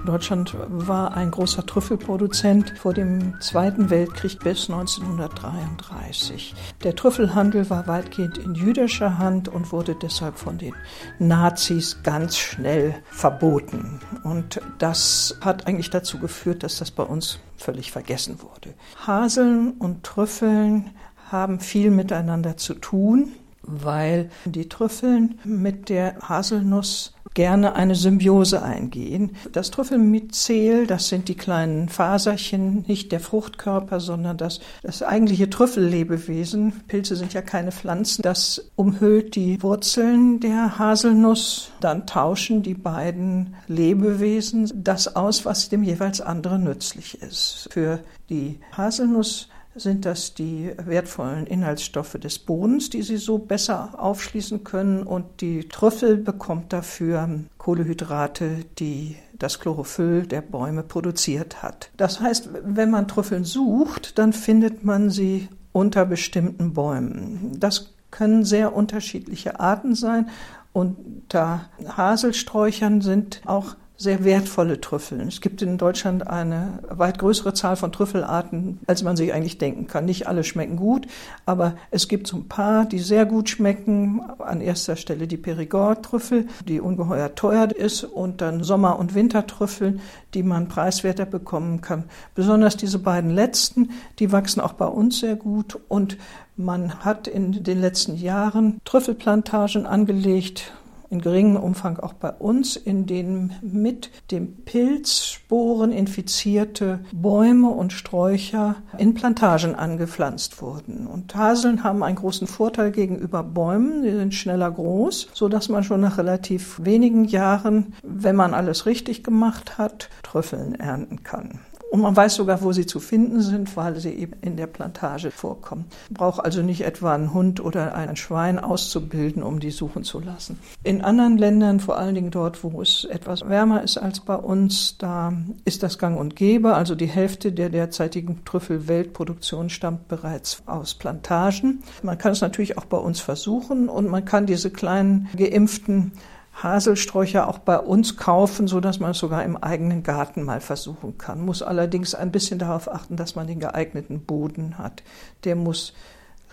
Deutschland 0.05 0.53
war 0.67 1.15
ein 1.15 1.31
großer 1.31 1.65
Trüffelproduzent 1.65 2.77
vor 2.77 2.93
dem 2.93 3.39
Zweiten 3.39 3.89
Weltkrieg 3.89 4.37
bis 4.39 4.69
1933. 4.69 6.53
Der 6.83 6.93
Trüffelhandel 6.95 7.69
war 7.69 7.87
weitgehend 7.87 8.37
in 8.37 8.53
jüdischer 8.53 9.17
Hand 9.17 9.47
und 9.47 9.71
wurde 9.71 9.95
deshalb 9.95 10.37
von 10.37 10.57
den 10.57 10.73
Nazis 11.19 12.03
ganz 12.03 12.37
schnell 12.37 12.95
verboten. 13.11 14.01
Und 14.23 14.59
das 14.77 15.37
hat 15.39 15.67
eigentlich 15.67 15.89
dazu 15.89 16.19
geführt, 16.19 16.63
dass 16.63 16.79
das 16.79 16.91
bei 16.91 17.03
uns 17.03 17.39
völlig 17.55 17.93
vergessen 17.93 18.41
wurde. 18.41 18.73
Haseln 19.07 19.71
und 19.79 20.03
Trüffeln 20.03 20.89
haben 21.31 21.61
viel 21.61 21.91
miteinander 21.91 22.57
zu 22.57 22.73
tun, 22.73 23.31
weil 23.63 24.29
die 24.45 24.69
Trüffeln 24.69 25.39
mit 25.43 25.89
der 25.89 26.15
Haselnuss 26.21 27.13
gerne 27.33 27.75
eine 27.75 27.95
Symbiose 27.95 28.61
eingehen. 28.61 29.31
Das 29.51 29.71
Trüffelmyzel, 29.71 30.87
das 30.87 31.07
sind 31.07 31.29
die 31.29 31.35
kleinen 31.35 31.89
Faserchen, 31.89 32.85
nicht 32.87 33.11
der 33.11 33.19
Fruchtkörper, 33.19 33.99
sondern 33.99 34.37
das, 34.37 34.59
das 34.83 35.01
eigentliche 35.01 35.49
Trüffellebewesen. 35.49 36.73
Pilze 36.87 37.15
sind 37.15 37.33
ja 37.33 37.41
keine 37.41 37.71
Pflanzen. 37.71 38.21
Das 38.21 38.69
umhüllt 38.75 39.35
die 39.35 39.61
Wurzeln 39.63 40.39
der 40.39 40.77
Haselnuss. 40.77 41.71
Dann 41.79 42.05
tauschen 42.05 42.61
die 42.61 42.75
beiden 42.75 43.55
Lebewesen 43.67 44.71
das 44.75 45.15
aus, 45.15 45.45
was 45.45 45.69
dem 45.69 45.83
jeweils 45.83 46.21
anderen 46.21 46.65
nützlich 46.65 47.21
ist. 47.21 47.67
Für 47.71 47.99
die 48.29 48.59
Haselnuss 48.75 49.49
sind 49.75 50.05
das 50.05 50.33
die 50.33 50.71
wertvollen 50.77 51.47
Inhaltsstoffe 51.47 52.13
des 52.13 52.39
Bodens, 52.39 52.89
die 52.89 53.01
sie 53.01 53.17
so 53.17 53.37
besser 53.39 53.95
aufschließen 53.97 54.63
können. 54.63 55.03
Und 55.03 55.41
die 55.41 55.67
Trüffel 55.67 56.17
bekommt 56.17 56.73
dafür 56.73 57.27
Kohlehydrate, 57.57 58.65
die 58.79 59.15
das 59.37 59.59
Chlorophyll 59.59 60.25
der 60.25 60.41
Bäume 60.41 60.83
produziert 60.83 61.63
hat. 61.63 61.89
Das 61.97 62.19
heißt, 62.19 62.49
wenn 62.63 62.91
man 62.91 63.07
Trüffeln 63.07 63.43
sucht, 63.43 64.17
dann 64.17 64.33
findet 64.33 64.83
man 64.83 65.09
sie 65.09 65.49
unter 65.71 66.05
bestimmten 66.05 66.73
Bäumen. 66.73 67.57
Das 67.59 67.93
können 68.11 68.45
sehr 68.45 68.75
unterschiedliche 68.75 69.59
Arten 69.59 69.95
sein. 69.95 70.29
Unter 70.71 71.69
Haselsträuchern 71.87 73.01
sind 73.01 73.41
auch 73.45 73.75
sehr 73.95 74.23
wertvolle 74.23 74.81
Trüffel. 74.81 75.21
Es 75.21 75.39
gibt 75.39 75.61
in 75.61 75.77
Deutschland 75.77 76.27
eine 76.27 76.79
weit 76.89 77.19
größere 77.19 77.53
Zahl 77.53 77.75
von 77.75 77.91
Trüffelarten, 77.91 78.79
als 78.87 79.03
man 79.03 79.15
sich 79.15 79.33
eigentlich 79.33 79.59
denken 79.59 79.87
kann. 79.87 80.05
Nicht 80.05 80.27
alle 80.27 80.43
schmecken 80.43 80.77
gut, 80.77 81.07
aber 81.45 81.75
es 81.91 82.07
gibt 82.07 82.27
so 82.27 82.37
ein 82.37 82.47
paar, 82.47 82.85
die 82.85 82.99
sehr 82.99 83.25
gut 83.25 83.49
schmecken. 83.49 84.21
An 84.39 84.61
erster 84.61 84.95
Stelle 84.95 85.27
die 85.27 85.37
Perigord-Trüffel, 85.37 86.47
die 86.67 86.81
ungeheuer 86.81 87.35
teuer 87.35 87.69
ist, 87.71 88.03
und 88.03 88.41
dann 88.41 88.63
Sommer- 88.63 88.99
und 88.99 89.15
Wintertrüffel, 89.15 89.99
die 90.33 90.43
man 90.43 90.67
preiswerter 90.67 91.25
bekommen 91.25 91.81
kann. 91.81 92.05
Besonders 92.35 92.75
diese 92.75 92.99
beiden 92.99 93.29
letzten, 93.29 93.91
die 94.19 94.31
wachsen 94.31 94.59
auch 94.59 94.73
bei 94.73 94.87
uns 94.87 95.19
sehr 95.19 95.35
gut 95.35 95.79
und 95.87 96.17
man 96.55 96.99
hat 97.03 97.27
in 97.27 97.63
den 97.63 97.81
letzten 97.81 98.15
Jahren 98.15 98.79
Trüffelplantagen 98.85 99.85
angelegt, 99.85 100.73
in 101.13 101.21
geringem 101.21 101.57
Umfang 101.57 101.99
auch 101.99 102.13
bei 102.13 102.31
uns, 102.31 102.75
in 102.75 103.05
denen 103.05 103.53
mit 103.61 104.09
dem 104.31 104.63
Pilzsporen 104.63 105.91
infizierte 105.91 107.01
Bäume 107.11 107.69
und 107.69 107.93
Sträucher 107.93 108.77
in 108.97 109.13
Plantagen 109.13 109.75
angepflanzt 109.75 110.59
wurden. 110.59 111.05
Und 111.05 111.35
Haseln 111.35 111.83
haben 111.83 112.01
einen 112.01 112.15
großen 112.15 112.47
Vorteil 112.47 112.91
gegenüber 112.91 113.43
Bäumen, 113.43 114.01
die 114.01 114.09
sind 114.09 114.33
schneller 114.33 114.71
groß, 114.71 115.29
so 115.33 115.49
dass 115.49 115.69
man 115.69 115.83
schon 115.83 116.01
nach 116.01 116.17
relativ 116.17 116.83
wenigen 116.83 117.25
Jahren, 117.25 117.93
wenn 118.01 118.35
man 118.35 118.55
alles 118.55 118.87
richtig 118.87 119.23
gemacht 119.23 119.77
hat, 119.77 120.09
Trüffeln 120.23 120.73
ernten 120.73 121.21
kann. 121.21 121.59
Und 121.93 122.01
man 122.01 122.17
weiß 122.17 122.33
sogar, 122.33 122.63
wo 122.63 122.71
sie 122.71 122.87
zu 122.87 122.99
finden 122.99 123.39
sind, 123.41 123.77
weil 123.77 123.99
sie 123.99 124.09
eben 124.13 124.33
in 124.41 124.57
der 124.57 124.65
Plantage 124.65 125.29
vorkommen. 125.29 125.85
Braucht 126.09 126.43
also 126.43 126.63
nicht 126.63 126.81
etwa 126.81 127.13
einen 127.13 127.35
Hund 127.35 127.63
oder 127.63 127.93
ein 127.93 128.15
Schwein 128.15 128.57
auszubilden, 128.57 129.43
um 129.43 129.59
die 129.59 129.69
suchen 129.69 130.03
zu 130.03 130.19
lassen. 130.19 130.57
In 130.83 131.03
anderen 131.03 131.37
Ländern, 131.37 131.79
vor 131.79 131.99
allen 131.99 132.15
Dingen 132.15 132.31
dort, 132.31 132.63
wo 132.63 132.81
es 132.81 133.05
etwas 133.05 133.47
wärmer 133.47 133.83
ist 133.83 133.99
als 133.99 134.21
bei 134.21 134.35
uns, 134.35 134.97
da 134.97 135.33
ist 135.65 135.83
das 135.83 135.99
gang 135.99 136.19
und 136.19 136.35
gäbe. 136.35 136.73
Also 136.73 136.95
die 136.95 137.05
Hälfte 137.05 137.51
der 137.51 137.69
derzeitigen 137.69 138.43
Trüffelweltproduktion 138.43 139.69
stammt 139.69 140.07
bereits 140.07 140.63
aus 140.65 140.95
Plantagen. 140.95 141.83
Man 142.01 142.17
kann 142.17 142.31
es 142.31 142.41
natürlich 142.41 142.75
auch 142.79 142.85
bei 142.85 142.97
uns 142.97 143.19
versuchen 143.19 143.87
und 143.87 144.09
man 144.09 144.25
kann 144.25 144.47
diese 144.47 144.71
kleinen 144.71 145.29
geimpften 145.37 146.13
Haselsträucher 146.53 147.47
auch 147.47 147.59
bei 147.59 147.79
uns 147.79 148.15
kaufen, 148.15 148.67
so 148.67 148.79
dass 148.79 148.99
man 148.99 149.11
es 149.11 149.17
sogar 149.17 149.43
im 149.43 149.57
eigenen 149.57 150.03
Garten 150.03 150.43
mal 150.43 150.61
versuchen 150.61 151.17
kann. 151.17 151.41
Muss 151.41 151.61
allerdings 151.61 152.13
ein 152.13 152.31
bisschen 152.31 152.59
darauf 152.59 152.91
achten, 152.91 153.15
dass 153.15 153.35
man 153.35 153.47
den 153.47 153.59
geeigneten 153.59 154.21
Boden 154.25 154.77
hat. 154.77 155.03
Der 155.43 155.55
muss 155.55 155.93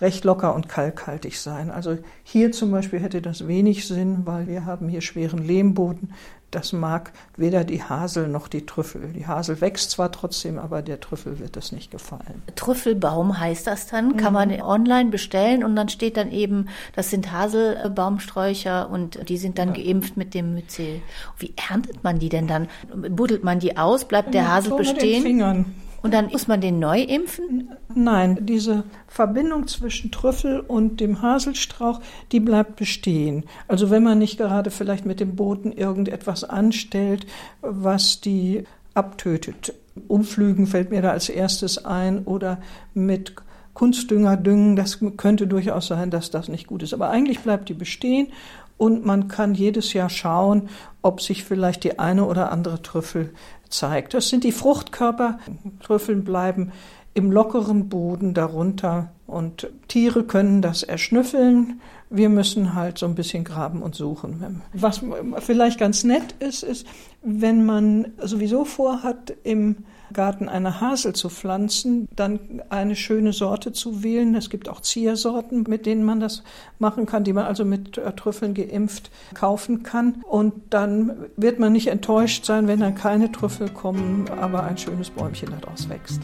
recht 0.01 0.25
locker 0.25 0.55
und 0.55 0.69
kalkhaltig 0.69 1.39
sein. 1.39 1.71
Also 1.71 1.99
hier 2.23 2.53
zum 2.53 2.71
Beispiel 2.71 3.01
hätte 3.01 3.23
das 3.23 3.47
wenig 3.47 3.87
Sinn, 3.87 4.23
weil 4.25 4.47
wir 4.47 4.65
haben 4.65 4.89
hier 4.89 5.01
schweren 5.01 5.47
Lehmboden. 5.47 6.13
Das 6.51 6.73
mag 6.73 7.13
weder 7.37 7.63
die 7.63 7.83
Hasel 7.83 8.27
noch 8.27 8.49
die 8.49 8.67
Trüffel. 8.67 9.13
Die 9.13 9.27
Hasel 9.27 9.61
wächst 9.61 9.93
zwar 9.93 10.11
trotzdem, 10.11 10.59
aber 10.59 10.83
der 10.83 10.99
Trüffel 10.99 11.39
wird 11.39 11.55
das 11.55 11.71
nicht 11.71 11.93
gefallen. 11.93 12.43
Trüffelbaum 12.57 13.39
heißt 13.39 13.69
das 13.69 13.87
dann? 13.87 14.17
Kann 14.17 14.33
man 14.33 14.49
mhm. 14.49 14.63
online 14.63 15.11
bestellen 15.11 15.63
und 15.63 15.77
dann 15.77 15.89
steht 15.89 16.17
dann 16.17 16.33
eben, 16.33 16.67
das 16.97 17.11
sind 17.11 17.31
Haselbaumsträucher 17.31 18.91
und 18.91 19.29
die 19.29 19.37
sind 19.37 19.59
dann 19.59 19.75
ja. 19.75 19.85
geimpft 19.85 20.17
mit 20.17 20.35
dem 20.35 20.55
Myzel. 20.55 21.03
Wie 21.39 21.55
erntet 21.69 22.03
man 22.03 22.19
die 22.19 22.29
denn 22.29 22.49
dann? 22.49 22.67
Buddelt 23.11 23.45
man 23.45 23.61
die 23.61 23.77
aus? 23.77 24.05
Bleibt 24.07 24.35
der 24.35 24.49
Hasel 24.49 24.77
bestehen? 24.77 24.97
Mit 24.97 25.03
den 25.03 25.23
Fingern. 25.23 25.75
Und 26.03 26.15
dann 26.15 26.31
muss 26.31 26.49
man 26.49 26.61
den 26.61 26.79
neu 26.79 27.03
impfen? 27.03 27.71
Nein, 27.95 28.39
diese 28.47 28.85
Verbindung 29.07 29.67
zwischen 29.67 30.11
Trüffel 30.11 30.61
und 30.61 31.01
dem 31.01 31.21
Haselstrauch, 31.21 32.01
die 32.33 32.41
bleibt 32.41 32.77
bestehen. 32.77 33.45
Also 33.69 33.91
wenn 33.91 34.03
man 34.03 34.19
nicht 34.19 34.39
gerade 34.39 34.71
vielleicht 34.71 35.05
mit 35.05 35.21
dem 35.21 35.37
Boden 35.37 35.73
irgendetwas 35.73 36.45
anstellt, 36.45 37.27
was 37.61 38.21
die 38.21 38.65
abtötet. 38.95 39.75
Umflügen 40.09 40.67
fällt 40.67 40.91
mir 40.91 41.03
da 41.03 41.11
als 41.11 41.29
erstes 41.29 41.85
ein 41.85 42.25
oder 42.25 42.59
mit 42.95 43.35
Kunstdünger 43.75 44.37
düngen, 44.37 44.77
das 44.77 44.99
könnte 45.17 45.47
durchaus 45.47 45.87
sein, 45.87 46.11
dass 46.11 46.31
das 46.31 46.49
nicht 46.49 46.67
gut 46.67 46.83
ist. 46.83 46.95
Aber 46.95 47.11
eigentlich 47.11 47.41
bleibt 47.41 47.69
die 47.69 47.75
bestehen 47.75 48.29
und 48.77 49.05
man 49.05 49.29
kann 49.29 49.55
jedes 49.55 49.93
Jahr 49.93 50.09
schauen, 50.11 50.69
ob 51.03 51.21
sich 51.21 51.45
vielleicht 51.45 51.85
die 51.85 51.99
eine 51.99 52.25
oder 52.25 52.51
andere 52.51 52.83
Trüffel 52.83 53.35
zeigt. 53.71 54.15
Das 54.15 54.29
sind 54.29 54.45
die 54.45 54.53
Fruchtkörper. 54.53 55.39
Trüffeln 55.81 56.25
bleiben 56.25 56.73
im 57.15 57.33
lockeren 57.33 57.89
Boden 57.89 58.35
darunter 58.35 59.11
und 59.27 59.69
Tiere 59.89 60.25
können 60.25 60.63
das 60.63 60.83
erschnüffeln. 60.83 61.81
Wir 62.09 62.29
müssen 62.29 62.75
halt 62.75 62.99
so 62.99 63.07
ein 63.07 63.15
bisschen 63.15 63.45
graben 63.45 63.83
und 63.83 63.95
suchen. 63.95 64.63
Was 64.73 65.01
vielleicht 65.41 65.79
ganz 65.79 66.05
nett 66.05 66.35
ist, 66.41 66.63
ist, 66.63 66.87
wenn 67.23 67.65
man 67.65 68.13
sowieso 68.19 68.65
vorhat, 68.65 69.35
im 69.45 69.77
Garten 70.13 70.49
eine 70.49 70.81
Hasel 70.81 71.15
zu 71.15 71.29
pflanzen, 71.29 72.09
dann 72.15 72.63
eine 72.69 72.97
schöne 72.97 73.33
Sorte 73.33 73.73
zu 73.73 74.03
wählen. 74.03 74.35
Es 74.35 74.51
gibt 74.51 74.69
auch 74.69 74.81
Ziersorten, 74.81 75.65
mit 75.69 75.87
denen 75.87 76.05
man 76.05 76.21
das 76.21 76.43
machen 76.79 77.07
kann, 77.07 77.25
die 77.25 77.33
man 77.33 77.45
also 77.45 77.65
mit 77.65 77.99
äh, 77.99 78.13
Trüffeln 78.13 78.55
geimpft 78.55 79.11
kaufen 79.35 79.83
kann. 79.83 80.23
Und 80.29 80.55
dann 80.71 81.27
wird 81.37 81.59
man 81.59 81.73
nicht 81.73 81.89
enttäuscht 81.89 82.45
sein, 82.45 82.69
wenn 82.69 82.81
dann 82.81 82.95
keine 82.95 83.31
Trüffel 83.33 83.69
kommen, 83.69 84.29
aber 84.41 84.65
ein 84.65 84.79
schönes 84.79 85.11
Bäumchen 85.11 85.51
daraus 85.61 85.89
wächst. 85.89 86.21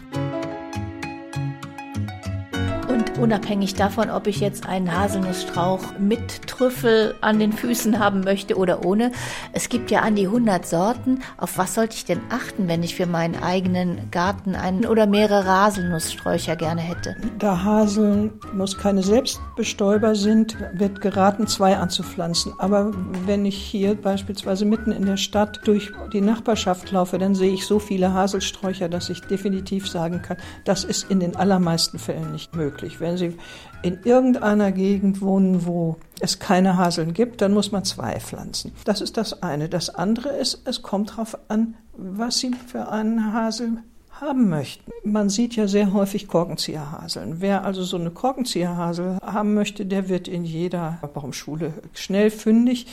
Unabhängig 3.21 3.75
davon, 3.75 4.11
ob 4.11 4.27
ich 4.27 4.41
jetzt 4.41 4.69
einen 4.69 4.93
Haselnussstrauch 4.95 5.99
mit 5.99 6.47
Trüffel 6.47 7.15
an 7.23 7.39
den 7.39 7.53
Füßen 7.53 7.99
haben 7.99 8.21
möchte 8.21 8.57
oder 8.57 8.85
ohne. 8.85 9.11
Es 9.55 9.71
gibt 9.71 9.91
ja 9.91 10.01
an 10.01 10.17
die 10.17 10.27
100 10.27 10.67
Sorten. 10.67 11.21
Auf 11.39 11.57
was 11.57 11.75
sollte 11.75 11.97
ich 11.97 12.05
denn 12.05 12.21
achten, 12.29 12.69
wenn 12.69 12.83
ich 12.83 12.95
für 12.95 13.07
meinen 13.07 13.43
eigenen 13.43 14.11
Garten 14.11 14.55
einen 14.55 14.85
oder 14.85 15.07
mehrere 15.07 15.47
Haselnusssträucher 15.47 16.57
gerne 16.57 16.83
hätte? 16.83 17.17
Da 17.39 17.65
Haselnuss 17.65 18.77
keine 18.77 19.03
Selbstbestäuber 19.03 20.15
sind, 20.15 20.59
wird 20.75 21.01
geraten, 21.01 21.47
zwei 21.47 21.79
anzupflanzen. 21.79 22.53
Aber 22.59 22.93
wenn 23.25 23.47
ich 23.47 23.57
hier 23.57 23.95
beispielsweise 23.95 24.67
mitten 24.67 24.93
in 24.93 25.07
der 25.07 25.17
Stadt 25.17 25.61
durch 25.65 25.91
die 26.13 26.21
Nachbarschaft 26.21 26.93
laufe, 26.93 27.17
dann 27.17 27.35
sehe 27.35 27.55
ich 27.55 27.67
so 27.67 27.79
viele 27.79 28.13
Haselsträucher, 28.13 28.91
dass 28.91 29.09
ich 29.09 29.23
definitiv 29.23 29.89
sagen 29.89 30.21
kann, 30.21 30.37
das 30.65 30.85
ist 30.85 31.11
in 31.11 31.21
den 31.21 31.35
allermeisten 31.35 31.99
Fällen 31.99 32.33
nicht 32.33 32.55
möglich 32.55 33.01
wenn 33.07 33.17
Sie 33.17 33.37
in 33.83 34.01
irgendeiner 34.05 34.73
Gegend 34.73 35.21
wohnen, 35.21 35.65
wo 35.65 35.97
es 36.21 36.39
keine 36.39 36.77
Haseln 36.77 37.15
gibt, 37.15 37.41
dann 37.41 37.55
muss 37.55 37.71
man 37.73 37.85
zwei 37.85 38.19
pflanzen. 38.19 38.73
Das 38.85 39.01
ist 39.01 39.17
das 39.17 39.43
eine. 39.43 39.69
Das 39.69 39.95
andere 39.95 40.31
ist, 40.31 40.63
es 40.65 40.83
kommt 40.83 41.11
darauf 41.11 41.39
an, 41.49 41.77
was 41.97 42.39
Sie 42.39 42.53
für 42.53 42.89
einen 42.89 43.33
Hasel 43.33 43.79
haben 44.21 44.49
möchten. 44.49 44.91
Man 45.05 45.29
sieht 45.29 45.57
ja 45.57 45.69
sehr 45.69 45.93
häufig 45.93 46.27
Korkenzieherhaseln. 46.27 47.41
Wer 47.41 47.65
also 47.65 47.83
so 47.85 47.99
eine 47.99 48.11
Korkenzieherhasel 48.11 49.19
haben 49.23 49.55
möchte, 49.55 49.85
der 49.87 50.09
wird 50.09 50.27
in 50.27 50.45
jeder 50.45 50.99
Baumschule 51.15 51.75
schnell 51.93 52.31
fündig. 52.31 52.87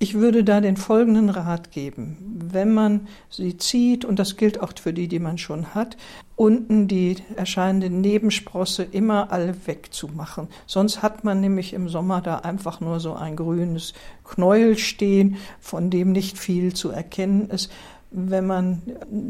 Ich 0.00 0.14
würde 0.14 0.44
da 0.44 0.60
den 0.60 0.76
folgenden 0.76 1.28
Rat 1.28 1.72
geben. 1.72 2.16
Wenn 2.52 2.72
man 2.72 3.08
sie 3.30 3.56
zieht, 3.56 4.04
und 4.04 4.20
das 4.20 4.36
gilt 4.36 4.60
auch 4.60 4.72
für 4.80 4.92
die, 4.92 5.08
die 5.08 5.18
man 5.18 5.38
schon 5.38 5.74
hat, 5.74 5.96
unten 6.36 6.86
die 6.86 7.16
erscheinenden 7.34 8.00
Nebensprosse 8.00 8.84
immer 8.84 9.32
alle 9.32 9.56
wegzumachen. 9.66 10.46
Sonst 10.66 11.02
hat 11.02 11.24
man 11.24 11.40
nämlich 11.40 11.72
im 11.72 11.88
Sommer 11.88 12.20
da 12.20 12.36
einfach 12.36 12.80
nur 12.80 13.00
so 13.00 13.14
ein 13.14 13.34
grünes 13.34 13.92
Knäuel 14.22 14.78
stehen, 14.78 15.36
von 15.58 15.90
dem 15.90 16.12
nicht 16.12 16.38
viel 16.38 16.74
zu 16.74 16.90
erkennen 16.90 17.50
ist 17.50 17.72
wenn 18.10 18.46
man 18.46 18.82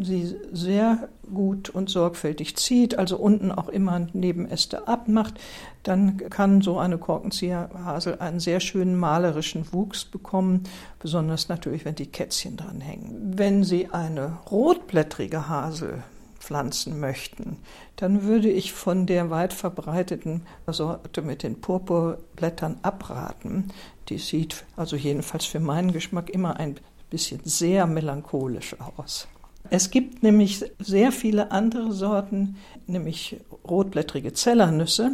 sie 0.02 0.36
sehr 0.52 1.08
gut 1.32 1.68
und 1.68 1.90
sorgfältig 1.90 2.56
zieht, 2.56 2.98
also 2.98 3.16
unten 3.16 3.50
auch 3.50 3.68
immer 3.68 4.06
Nebenäste 4.12 4.86
abmacht, 4.86 5.34
dann 5.82 6.16
kann 6.30 6.60
so 6.60 6.78
eine 6.78 6.98
Korkenzieherhasel 6.98 8.18
einen 8.18 8.40
sehr 8.40 8.60
schönen 8.60 8.96
malerischen 8.96 9.72
Wuchs 9.72 10.04
bekommen, 10.04 10.64
besonders 11.00 11.48
natürlich, 11.48 11.84
wenn 11.84 11.96
die 11.96 12.06
Kätzchen 12.06 12.56
dran 12.56 12.80
hängen. 12.80 13.32
Wenn 13.36 13.64
Sie 13.64 13.88
eine 13.90 14.38
rotblättrige 14.50 15.48
Hasel 15.48 16.02
pflanzen 16.38 17.00
möchten, 17.00 17.58
dann 17.96 18.22
würde 18.22 18.48
ich 18.48 18.72
von 18.72 19.06
der 19.06 19.28
weit 19.28 19.52
verbreiteten 19.52 20.42
Sorte 20.68 21.22
mit 21.22 21.42
den 21.42 21.60
Purpurblättern 21.60 22.78
abraten. 22.82 23.72
Die 24.08 24.18
sieht 24.18 24.64
also 24.76 24.94
jedenfalls 24.94 25.44
für 25.44 25.60
meinen 25.60 25.92
Geschmack 25.92 26.30
immer 26.30 26.58
ein 26.58 26.76
bisschen 27.10 27.40
sehr 27.44 27.86
melancholisch 27.86 28.76
aus. 28.96 29.28
Es 29.70 29.90
gibt 29.90 30.22
nämlich 30.22 30.64
sehr 30.78 31.12
viele 31.12 31.50
andere 31.50 31.92
Sorten, 31.92 32.56
nämlich 32.86 33.40
rotblättrige 33.68 34.32
Zellernüsse, 34.32 35.12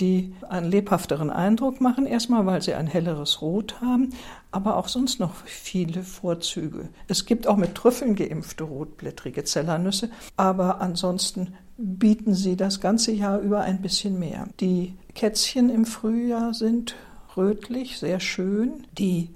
die 0.00 0.34
einen 0.48 0.70
lebhafteren 0.70 1.30
Eindruck 1.30 1.80
machen, 1.80 2.06
erstmal 2.06 2.46
weil 2.46 2.62
sie 2.62 2.74
ein 2.74 2.86
helleres 2.86 3.42
Rot 3.42 3.80
haben, 3.80 4.10
aber 4.50 4.76
auch 4.76 4.88
sonst 4.88 5.20
noch 5.20 5.34
viele 5.44 6.02
Vorzüge. 6.02 6.88
Es 7.08 7.26
gibt 7.26 7.46
auch 7.46 7.56
mit 7.56 7.74
Trüffeln 7.74 8.14
geimpfte 8.14 8.64
rotblättrige 8.64 9.44
Zellernüsse, 9.44 10.10
aber 10.36 10.80
ansonsten 10.80 11.54
bieten 11.76 12.34
sie 12.34 12.56
das 12.56 12.80
ganze 12.80 13.12
Jahr 13.12 13.40
über 13.40 13.62
ein 13.62 13.82
bisschen 13.82 14.18
mehr. 14.18 14.48
Die 14.60 14.94
Kätzchen 15.14 15.70
im 15.70 15.84
Frühjahr 15.84 16.54
sind 16.54 16.94
rötlich, 17.36 17.98
sehr 17.98 18.20
schön. 18.20 18.86
Die 18.98 19.30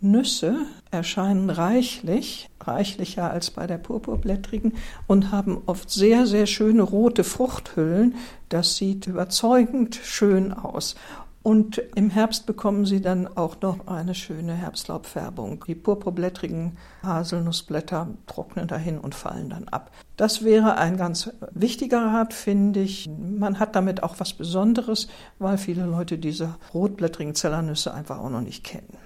Nüsse 0.00 0.66
erscheinen 0.90 1.50
reichlich, 1.50 2.48
reichlicher 2.60 3.30
als 3.30 3.50
bei 3.50 3.66
der 3.66 3.78
purpurblättrigen 3.78 4.74
und 5.06 5.30
haben 5.30 5.62
oft 5.66 5.90
sehr, 5.90 6.26
sehr 6.26 6.46
schöne 6.46 6.82
rote 6.82 7.24
Fruchthüllen. 7.24 8.14
Das 8.48 8.76
sieht 8.76 9.06
überzeugend 9.06 10.00
schön 10.02 10.52
aus. 10.52 10.96
Und 11.42 11.80
im 11.94 12.10
Herbst 12.10 12.44
bekommen 12.44 12.84
sie 12.84 13.00
dann 13.00 13.26
auch 13.26 13.62
noch 13.62 13.86
eine 13.86 14.14
schöne 14.14 14.52
Herbstlaubfärbung. 14.52 15.64
Die 15.66 15.74
purpurblättrigen 15.74 16.76
Haselnussblätter 17.02 18.08
trocknen 18.26 18.68
dahin 18.68 18.98
und 18.98 19.14
fallen 19.14 19.48
dann 19.48 19.66
ab. 19.68 19.90
Das 20.18 20.44
wäre 20.44 20.76
ein 20.76 20.98
ganz 20.98 21.30
wichtiger 21.52 22.04
Rat, 22.04 22.34
finde 22.34 22.80
ich. 22.80 23.08
Man 23.08 23.58
hat 23.58 23.74
damit 23.74 24.02
auch 24.02 24.16
was 24.18 24.34
Besonderes, 24.34 25.08
weil 25.38 25.56
viele 25.56 25.86
Leute 25.86 26.18
diese 26.18 26.56
rotblättrigen 26.74 27.34
Zellernüsse 27.34 27.94
einfach 27.94 28.18
auch 28.18 28.30
noch 28.30 28.42
nicht 28.42 28.62
kennen. 28.62 28.98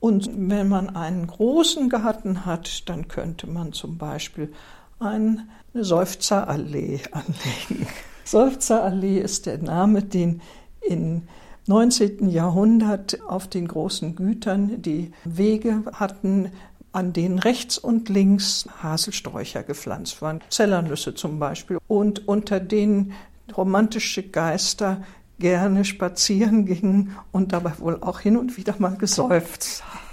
Und 0.00 0.30
wenn 0.34 0.68
man 0.68 0.94
einen 0.94 1.26
großen 1.26 1.88
Garten 1.88 2.46
hat, 2.46 2.88
dann 2.88 3.08
könnte 3.08 3.46
man 3.46 3.72
zum 3.72 3.98
Beispiel 3.98 4.52
eine 4.98 5.46
Seufzerallee 5.74 7.00
anlegen. 7.12 7.86
Seufzerallee 8.24 9.18
ist 9.18 9.46
der 9.46 9.58
Name, 9.58 10.02
den 10.02 10.40
in 10.80 11.28
19. 11.68 12.28
Jahrhundert 12.28 13.20
auf 13.26 13.48
den 13.48 13.66
großen 13.66 14.14
Gütern 14.14 14.82
die 14.82 15.12
Wege 15.24 15.82
hatten, 15.92 16.52
an 16.92 17.12
denen 17.12 17.38
rechts 17.38 17.76
und 17.76 18.08
links 18.08 18.66
Haselsträucher 18.82 19.62
gepflanzt 19.62 20.22
waren, 20.22 20.40
Zellernüsse 20.48 21.14
zum 21.14 21.38
Beispiel, 21.38 21.78
und 21.88 22.26
unter 22.26 22.60
denen 22.60 23.12
romantische 23.56 24.22
Geister 24.22 25.02
gerne 25.38 25.84
spazieren 25.84 26.64
gingen 26.66 27.16
und 27.32 27.52
dabei 27.52 27.72
wohl 27.78 27.98
auch 28.00 28.20
hin 28.20 28.36
und 28.36 28.56
wieder 28.56 28.74
mal 28.78 28.96
geseufzt 28.96 29.84
haben. 29.84 30.06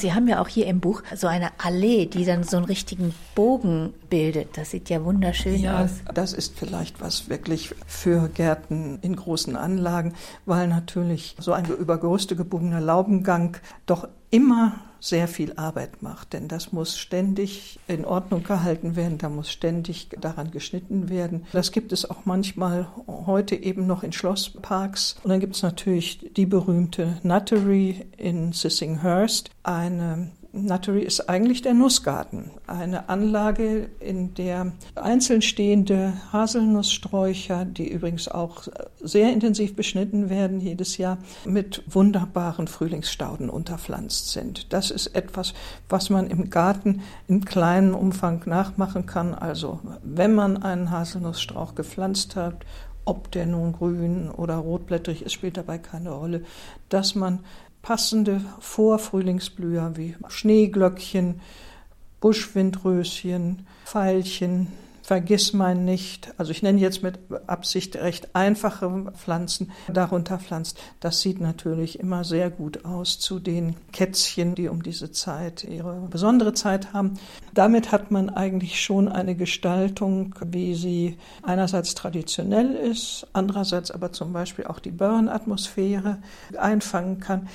Sie 0.00 0.14
haben 0.14 0.26
ja 0.28 0.40
auch 0.40 0.48
hier 0.48 0.66
im 0.66 0.80
Buch 0.80 1.02
so 1.14 1.26
eine 1.26 1.50
Allee, 1.58 2.06
die 2.06 2.24
dann 2.24 2.42
so 2.42 2.56
einen 2.56 2.64
richtigen 2.64 3.14
Bogen 3.34 3.92
bildet. 4.08 4.56
Das 4.56 4.70
sieht 4.70 4.88
ja 4.88 5.04
wunderschön 5.04 5.60
ja, 5.60 5.84
aus. 5.84 5.90
Das 6.14 6.32
ist 6.32 6.58
vielleicht 6.58 7.02
was 7.02 7.28
wirklich 7.28 7.74
für 7.86 8.28
Gärten 8.28 8.98
in 9.02 9.14
großen 9.14 9.56
Anlagen, 9.56 10.14
weil 10.46 10.68
natürlich 10.68 11.36
so 11.38 11.52
ein 11.52 11.66
über 11.66 11.98
Gerüste 11.98 12.34
gebogener 12.34 12.80
Laubengang 12.80 13.58
doch 13.84 14.08
immer 14.30 14.80
sehr 15.00 15.28
viel 15.28 15.54
Arbeit 15.54 16.02
macht, 16.02 16.34
denn 16.34 16.46
das 16.46 16.72
muss 16.72 16.98
ständig 16.98 17.80
in 17.88 18.04
Ordnung 18.04 18.42
gehalten 18.44 18.96
werden, 18.96 19.18
da 19.18 19.28
muss 19.28 19.50
ständig 19.50 20.10
daran 20.20 20.50
geschnitten 20.50 21.08
werden. 21.08 21.46
Das 21.52 21.72
gibt 21.72 21.92
es 21.92 22.08
auch 22.08 22.26
manchmal 22.26 22.86
heute 23.06 23.56
eben 23.56 23.86
noch 23.86 24.02
in 24.02 24.12
Schlossparks. 24.12 25.16
Und 25.24 25.30
dann 25.30 25.40
gibt 25.40 25.56
es 25.56 25.62
natürlich 25.62 26.30
die 26.36 26.46
berühmte 26.46 27.18
Nuttery 27.22 28.06
in 28.18 28.52
Sissinghurst, 28.52 29.50
eine 29.62 30.30
Nuttery 30.52 31.02
ist 31.02 31.28
eigentlich 31.28 31.62
der 31.62 31.74
Nussgarten, 31.74 32.50
eine 32.66 33.08
Anlage, 33.08 33.88
in 34.00 34.34
der 34.34 34.72
einzeln 34.96 35.42
stehende 35.42 36.14
Haselnusssträucher, 36.32 37.64
die 37.64 37.88
übrigens 37.88 38.26
auch 38.26 38.66
sehr 39.00 39.32
intensiv 39.32 39.76
beschnitten 39.76 40.28
werden 40.28 40.60
jedes 40.60 40.96
Jahr, 40.98 41.18
mit 41.44 41.84
wunderbaren 41.86 42.66
Frühlingsstauden 42.66 43.48
unterpflanzt 43.48 44.32
sind. 44.32 44.72
Das 44.72 44.90
ist 44.90 45.14
etwas, 45.14 45.54
was 45.88 46.10
man 46.10 46.26
im 46.28 46.50
Garten 46.50 47.02
in 47.28 47.44
kleinem 47.44 47.94
Umfang 47.94 48.42
nachmachen 48.46 49.06
kann. 49.06 49.34
Also 49.34 49.78
wenn 50.02 50.34
man 50.34 50.62
einen 50.62 50.90
Haselnussstrauch 50.90 51.76
gepflanzt 51.76 52.34
hat 52.34 52.66
ob 53.06 53.32
der 53.32 53.46
nun 53.46 53.72
grün 53.72 54.30
oder 54.30 54.56
rotblättrig 54.56 55.22
ist, 55.22 55.32
spielt 55.32 55.56
dabei 55.56 55.78
keine 55.78 56.10
Rolle, 56.10 56.44
dass 56.90 57.14
man 57.14 57.40
passende 57.82 58.42
Vorfrühlingsblüher 58.60 59.96
wie 59.96 60.16
Schneeglöckchen, 60.28 61.40
Buschwindröschen, 62.20 63.66
Veilchen, 63.84 64.68
Vergissmein 65.10 65.84
nicht. 65.84 66.32
Also 66.38 66.52
ich 66.52 66.62
nenne 66.62 66.78
jetzt 66.78 67.02
mit 67.02 67.18
Absicht 67.48 67.96
recht 67.96 68.36
einfache 68.36 69.10
Pflanzen 69.16 69.72
darunter 69.92 70.38
pflanzt. 70.38 70.78
Das 71.00 71.20
sieht 71.20 71.40
natürlich 71.40 71.98
immer 71.98 72.22
sehr 72.22 72.48
gut 72.48 72.84
aus 72.84 73.18
zu 73.18 73.40
den 73.40 73.74
Kätzchen, 73.90 74.54
die 74.54 74.68
um 74.68 74.84
diese 74.84 75.10
Zeit 75.10 75.64
ihre 75.64 76.06
besondere 76.08 76.52
Zeit 76.52 76.92
haben. 76.92 77.14
Damit 77.52 77.90
hat 77.90 78.12
man 78.12 78.30
eigentlich 78.30 78.80
schon 78.80 79.08
eine 79.08 79.34
Gestaltung, 79.34 80.36
wie 80.46 80.76
sie 80.76 81.18
einerseits 81.42 81.96
traditionell 81.96 82.76
ist, 82.76 83.26
andererseits 83.32 83.90
aber 83.90 84.12
zum 84.12 84.32
Beispiel 84.32 84.68
auch 84.68 84.78
die 84.78 84.92
Burn-Atmosphäre 84.92 86.18
einfangen 86.56 87.18
kann 87.18 87.48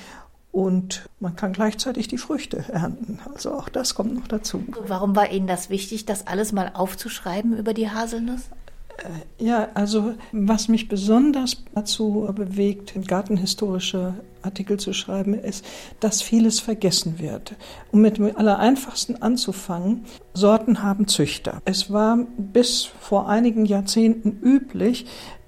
und 0.56 1.10
man 1.20 1.36
kann 1.36 1.52
gleichzeitig 1.52 2.08
die 2.08 2.16
Früchte 2.16 2.64
ernten. 2.72 3.18
Also 3.34 3.52
auch 3.52 3.68
das 3.68 3.94
kommt 3.94 4.14
noch 4.14 4.26
dazu. 4.26 4.64
Warum 4.86 5.14
war 5.14 5.30
Ihnen 5.30 5.46
das 5.46 5.68
wichtig, 5.68 6.06
das 6.06 6.26
alles 6.26 6.52
mal 6.52 6.70
aufzuschreiben 6.72 7.58
über 7.58 7.74
die 7.74 7.90
Haselnuss? 7.90 8.40
Äh, 8.96 9.44
ja, 9.44 9.68
also 9.74 10.14
was 10.32 10.68
mich 10.68 10.88
besonders 10.88 11.62
dazu 11.74 12.26
bewegt, 12.34 12.94
gartenhistorische 13.06 14.14
Artikel 14.40 14.78
zu 14.78 14.94
schreiben, 14.94 15.34
ist, 15.34 15.62
dass 16.00 16.22
vieles 16.22 16.60
vergessen 16.60 17.18
wird. 17.18 17.54
Um 17.92 18.00
mit 18.00 18.16
dem 18.16 18.34
Allereinfachsten 18.34 19.20
anzufangen, 19.20 20.06
Sorten 20.32 20.82
haben 20.82 21.06
Züchter. 21.06 21.60
Es 21.66 21.92
war 21.92 22.18
bis 22.38 22.84
vor 22.84 23.28
einigen 23.28 23.66
Jahrzehnten 23.66 24.38
üblich, 24.42 25.06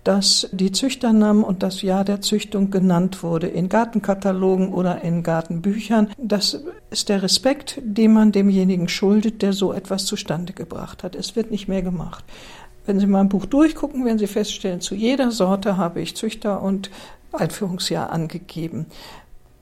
dass 0.08 0.48
die 0.52 0.72
Züchternamen 0.72 1.44
und 1.44 1.62
das 1.62 1.82
Jahr 1.82 2.02
der 2.02 2.22
Züchtung 2.22 2.70
genannt 2.70 3.22
wurde 3.22 3.46
in 3.46 3.68
Gartenkatalogen 3.68 4.72
oder 4.72 5.02
in 5.02 5.22
Gartenbüchern. 5.22 6.08
Das 6.16 6.62
ist 6.88 7.10
der 7.10 7.22
Respekt, 7.22 7.78
den 7.82 8.14
man 8.14 8.32
demjenigen 8.32 8.88
schuldet, 8.88 9.42
der 9.42 9.52
so 9.52 9.70
etwas 9.70 10.06
zustande 10.06 10.54
gebracht 10.54 11.04
hat. 11.04 11.14
Es 11.14 11.36
wird 11.36 11.50
nicht 11.50 11.68
mehr 11.68 11.82
gemacht. 11.82 12.24
Wenn 12.86 12.98
Sie 12.98 13.06
mein 13.06 13.28
Buch 13.28 13.44
durchgucken, 13.44 14.06
werden 14.06 14.18
Sie 14.18 14.28
feststellen, 14.28 14.80
zu 14.80 14.94
jeder 14.94 15.30
Sorte 15.30 15.76
habe 15.76 16.00
ich 16.00 16.16
Züchter 16.16 16.62
und 16.62 16.90
Einführungsjahr 17.34 18.08
angegeben. 18.08 18.86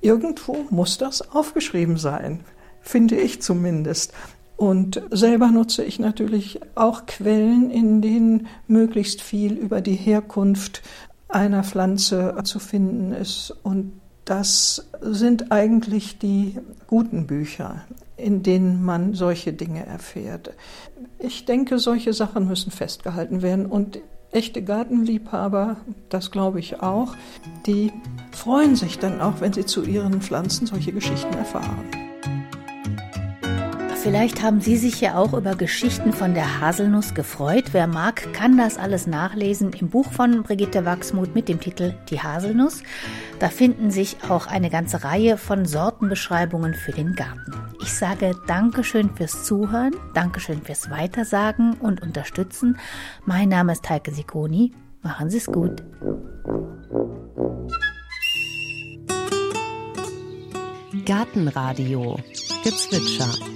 Irgendwo 0.00 0.58
muss 0.70 0.96
das 0.96 1.28
aufgeschrieben 1.34 1.96
sein, 1.96 2.44
finde 2.82 3.16
ich 3.16 3.42
zumindest. 3.42 4.12
Und 4.56 5.02
selber 5.10 5.48
nutze 5.48 5.84
ich 5.84 5.98
natürlich 5.98 6.60
auch 6.74 7.06
Quellen, 7.06 7.70
in 7.70 8.00
denen 8.00 8.46
möglichst 8.66 9.20
viel 9.20 9.52
über 9.52 9.80
die 9.80 9.94
Herkunft 9.94 10.82
einer 11.28 11.62
Pflanze 11.62 12.34
zu 12.44 12.58
finden 12.58 13.12
ist. 13.12 13.54
Und 13.62 13.92
das 14.24 14.88
sind 15.00 15.52
eigentlich 15.52 16.18
die 16.18 16.58
guten 16.86 17.26
Bücher, 17.26 17.84
in 18.16 18.42
denen 18.42 18.82
man 18.82 19.14
solche 19.14 19.52
Dinge 19.52 19.84
erfährt. 19.84 20.52
Ich 21.18 21.44
denke, 21.44 21.78
solche 21.78 22.12
Sachen 22.12 22.48
müssen 22.48 22.70
festgehalten 22.70 23.42
werden. 23.42 23.66
Und 23.66 24.00
echte 24.32 24.62
Gartenliebhaber, 24.62 25.76
das 26.08 26.30
glaube 26.30 26.60
ich 26.60 26.82
auch, 26.82 27.14
die 27.66 27.92
freuen 28.32 28.74
sich 28.74 28.98
dann 28.98 29.20
auch, 29.20 29.40
wenn 29.40 29.52
sie 29.52 29.66
zu 29.66 29.84
ihren 29.84 30.20
Pflanzen 30.20 30.66
solche 30.66 30.92
Geschichten 30.92 31.34
erfahren. 31.34 32.05
Vielleicht 34.06 34.40
haben 34.40 34.60
Sie 34.60 34.76
sich 34.76 35.00
ja 35.00 35.18
auch 35.18 35.32
über 35.32 35.56
Geschichten 35.56 36.12
von 36.12 36.32
der 36.32 36.60
Haselnuss 36.60 37.14
gefreut. 37.14 37.70
Wer 37.72 37.88
mag, 37.88 38.32
kann 38.32 38.56
das 38.56 38.78
alles 38.78 39.08
nachlesen 39.08 39.72
im 39.72 39.88
Buch 39.88 40.12
von 40.12 40.44
Brigitte 40.44 40.84
Wachsmuth 40.84 41.34
mit 41.34 41.48
dem 41.48 41.58
Titel 41.58 41.92
Die 42.08 42.20
Haselnuss. 42.20 42.84
Da 43.40 43.48
finden 43.48 43.90
sich 43.90 44.18
auch 44.28 44.46
eine 44.46 44.70
ganze 44.70 45.02
Reihe 45.02 45.36
von 45.36 45.64
Sortenbeschreibungen 45.64 46.74
für 46.74 46.92
den 46.92 47.16
Garten. 47.16 47.52
Ich 47.82 47.92
sage 47.94 48.30
Dankeschön 48.46 49.10
fürs 49.10 49.42
Zuhören, 49.42 49.90
Dankeschön 50.14 50.62
fürs 50.62 50.88
Weitersagen 50.88 51.74
und 51.74 52.00
Unterstützen. 52.00 52.78
Mein 53.24 53.48
Name 53.48 53.72
ist 53.72 53.90
Heike 53.90 54.14
Sikoni. 54.14 54.72
Machen 55.02 55.30
Sie 55.30 55.38
es 55.38 55.46
gut. 55.46 55.82
Gartenradio 61.04 62.20
Gezwitscher 62.62 63.55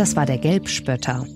Das 0.00 0.16
war 0.16 0.24
der 0.24 0.38
Gelbspötter. 0.38 1.26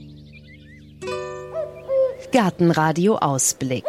Gartenradio 2.33 3.17
Ausblick. 3.17 3.85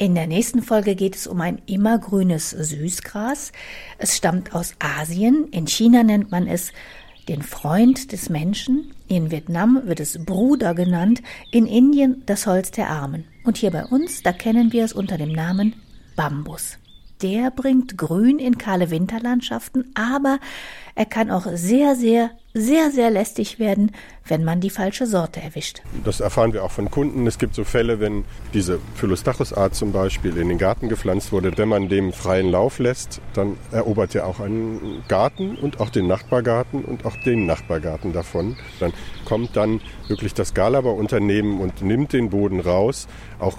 In 0.00 0.16
der 0.16 0.26
nächsten 0.26 0.62
Folge 0.62 0.96
geht 0.96 1.14
es 1.14 1.28
um 1.28 1.40
ein 1.40 1.62
immergrünes 1.66 2.50
Süßgras. 2.50 3.52
Es 3.98 4.16
stammt 4.16 4.52
aus 4.52 4.74
Asien. 4.80 5.46
In 5.52 5.68
China 5.68 6.02
nennt 6.02 6.32
man 6.32 6.48
es 6.48 6.72
den 7.28 7.40
Freund 7.42 8.10
des 8.10 8.28
Menschen. 8.30 8.92
In 9.06 9.30
Vietnam 9.30 9.82
wird 9.84 10.00
es 10.00 10.18
Bruder 10.24 10.74
genannt. 10.74 11.22
In 11.52 11.66
Indien 11.66 12.24
das 12.26 12.48
Holz 12.48 12.72
der 12.72 12.90
Armen. 12.90 13.26
Und 13.44 13.58
hier 13.58 13.70
bei 13.70 13.84
uns, 13.84 14.24
da 14.24 14.32
kennen 14.32 14.72
wir 14.72 14.84
es 14.84 14.92
unter 14.92 15.18
dem 15.18 15.30
Namen 15.30 15.76
Bambus. 16.16 16.78
Der 17.22 17.50
bringt 17.50 17.96
Grün 17.96 18.38
in 18.38 18.58
kahle 18.58 18.90
Winterlandschaften, 18.90 19.92
aber 19.94 20.38
er 20.96 21.06
kann 21.06 21.30
auch 21.30 21.46
sehr, 21.54 21.96
sehr, 21.96 22.30
sehr, 22.54 22.90
sehr 22.90 23.10
lästig 23.10 23.58
werden, 23.58 23.92
wenn 24.26 24.44
man 24.44 24.60
die 24.60 24.70
falsche 24.70 25.06
Sorte 25.06 25.40
erwischt. 25.40 25.82
Das 26.04 26.20
erfahren 26.20 26.52
wir 26.52 26.62
auch 26.62 26.70
von 26.70 26.90
Kunden. 26.90 27.26
Es 27.26 27.38
gibt 27.38 27.54
so 27.54 27.64
Fälle, 27.64 27.98
wenn 27.98 28.24
diese 28.52 28.78
Phylostachus-Art 28.94 29.74
zum 29.74 29.92
Beispiel 29.92 30.36
in 30.36 30.48
den 30.48 30.58
Garten 30.58 30.88
gepflanzt 30.88 31.32
wurde, 31.32 31.56
wenn 31.56 31.68
man 31.68 31.88
dem 31.88 32.12
freien 32.12 32.50
Lauf 32.50 32.78
lässt, 32.78 33.20
dann 33.34 33.56
erobert 33.72 34.14
er 34.14 34.26
auch 34.26 34.38
einen 34.38 35.02
Garten 35.08 35.56
und 35.56 35.80
auch 35.80 35.90
den 35.90 36.06
Nachbargarten 36.06 36.84
und 36.84 37.04
auch 37.04 37.16
den 37.24 37.46
Nachbargarten 37.46 38.12
davon. 38.12 38.56
Dann 38.78 38.92
kommt 39.24 39.56
dann 39.56 39.80
wirklich 40.06 40.34
das 40.34 40.54
Galaber-Unternehmen 40.54 41.60
und 41.60 41.82
nimmt 41.82 42.12
den 42.12 42.30
Boden 42.30 42.60
raus, 42.60 43.08
auch 43.38 43.58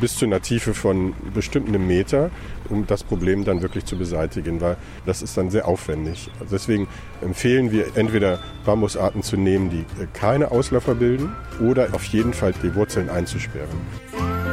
bis 0.00 0.16
zu 0.16 0.24
einer 0.24 0.40
Tiefe 0.40 0.74
von 0.74 1.14
bestimmten 1.34 1.86
Meter, 1.86 2.30
um 2.68 2.86
das 2.86 3.04
Problem 3.04 3.44
dann 3.44 3.62
wirklich 3.62 3.84
zu 3.84 3.96
beseitigen, 3.96 4.60
weil 4.60 4.76
das 5.04 5.22
ist 5.22 5.36
dann 5.36 5.50
sehr 5.50 5.66
aufwendig. 5.66 6.30
Deswegen 6.50 6.88
empfehlen 7.22 7.72
wir 7.72 7.96
entweder 7.96 8.40
Bambusarten 8.64 9.22
zu 9.22 9.36
nehmen, 9.36 9.70
die 9.70 9.84
keine 10.12 10.50
Ausläufer 10.50 10.94
bilden, 10.94 11.32
oder 11.60 11.88
auf 11.92 12.04
jeden 12.04 12.32
Fall 12.32 12.52
die 12.62 12.74
Wurzeln 12.74 13.08
einzusperren. 13.08 14.45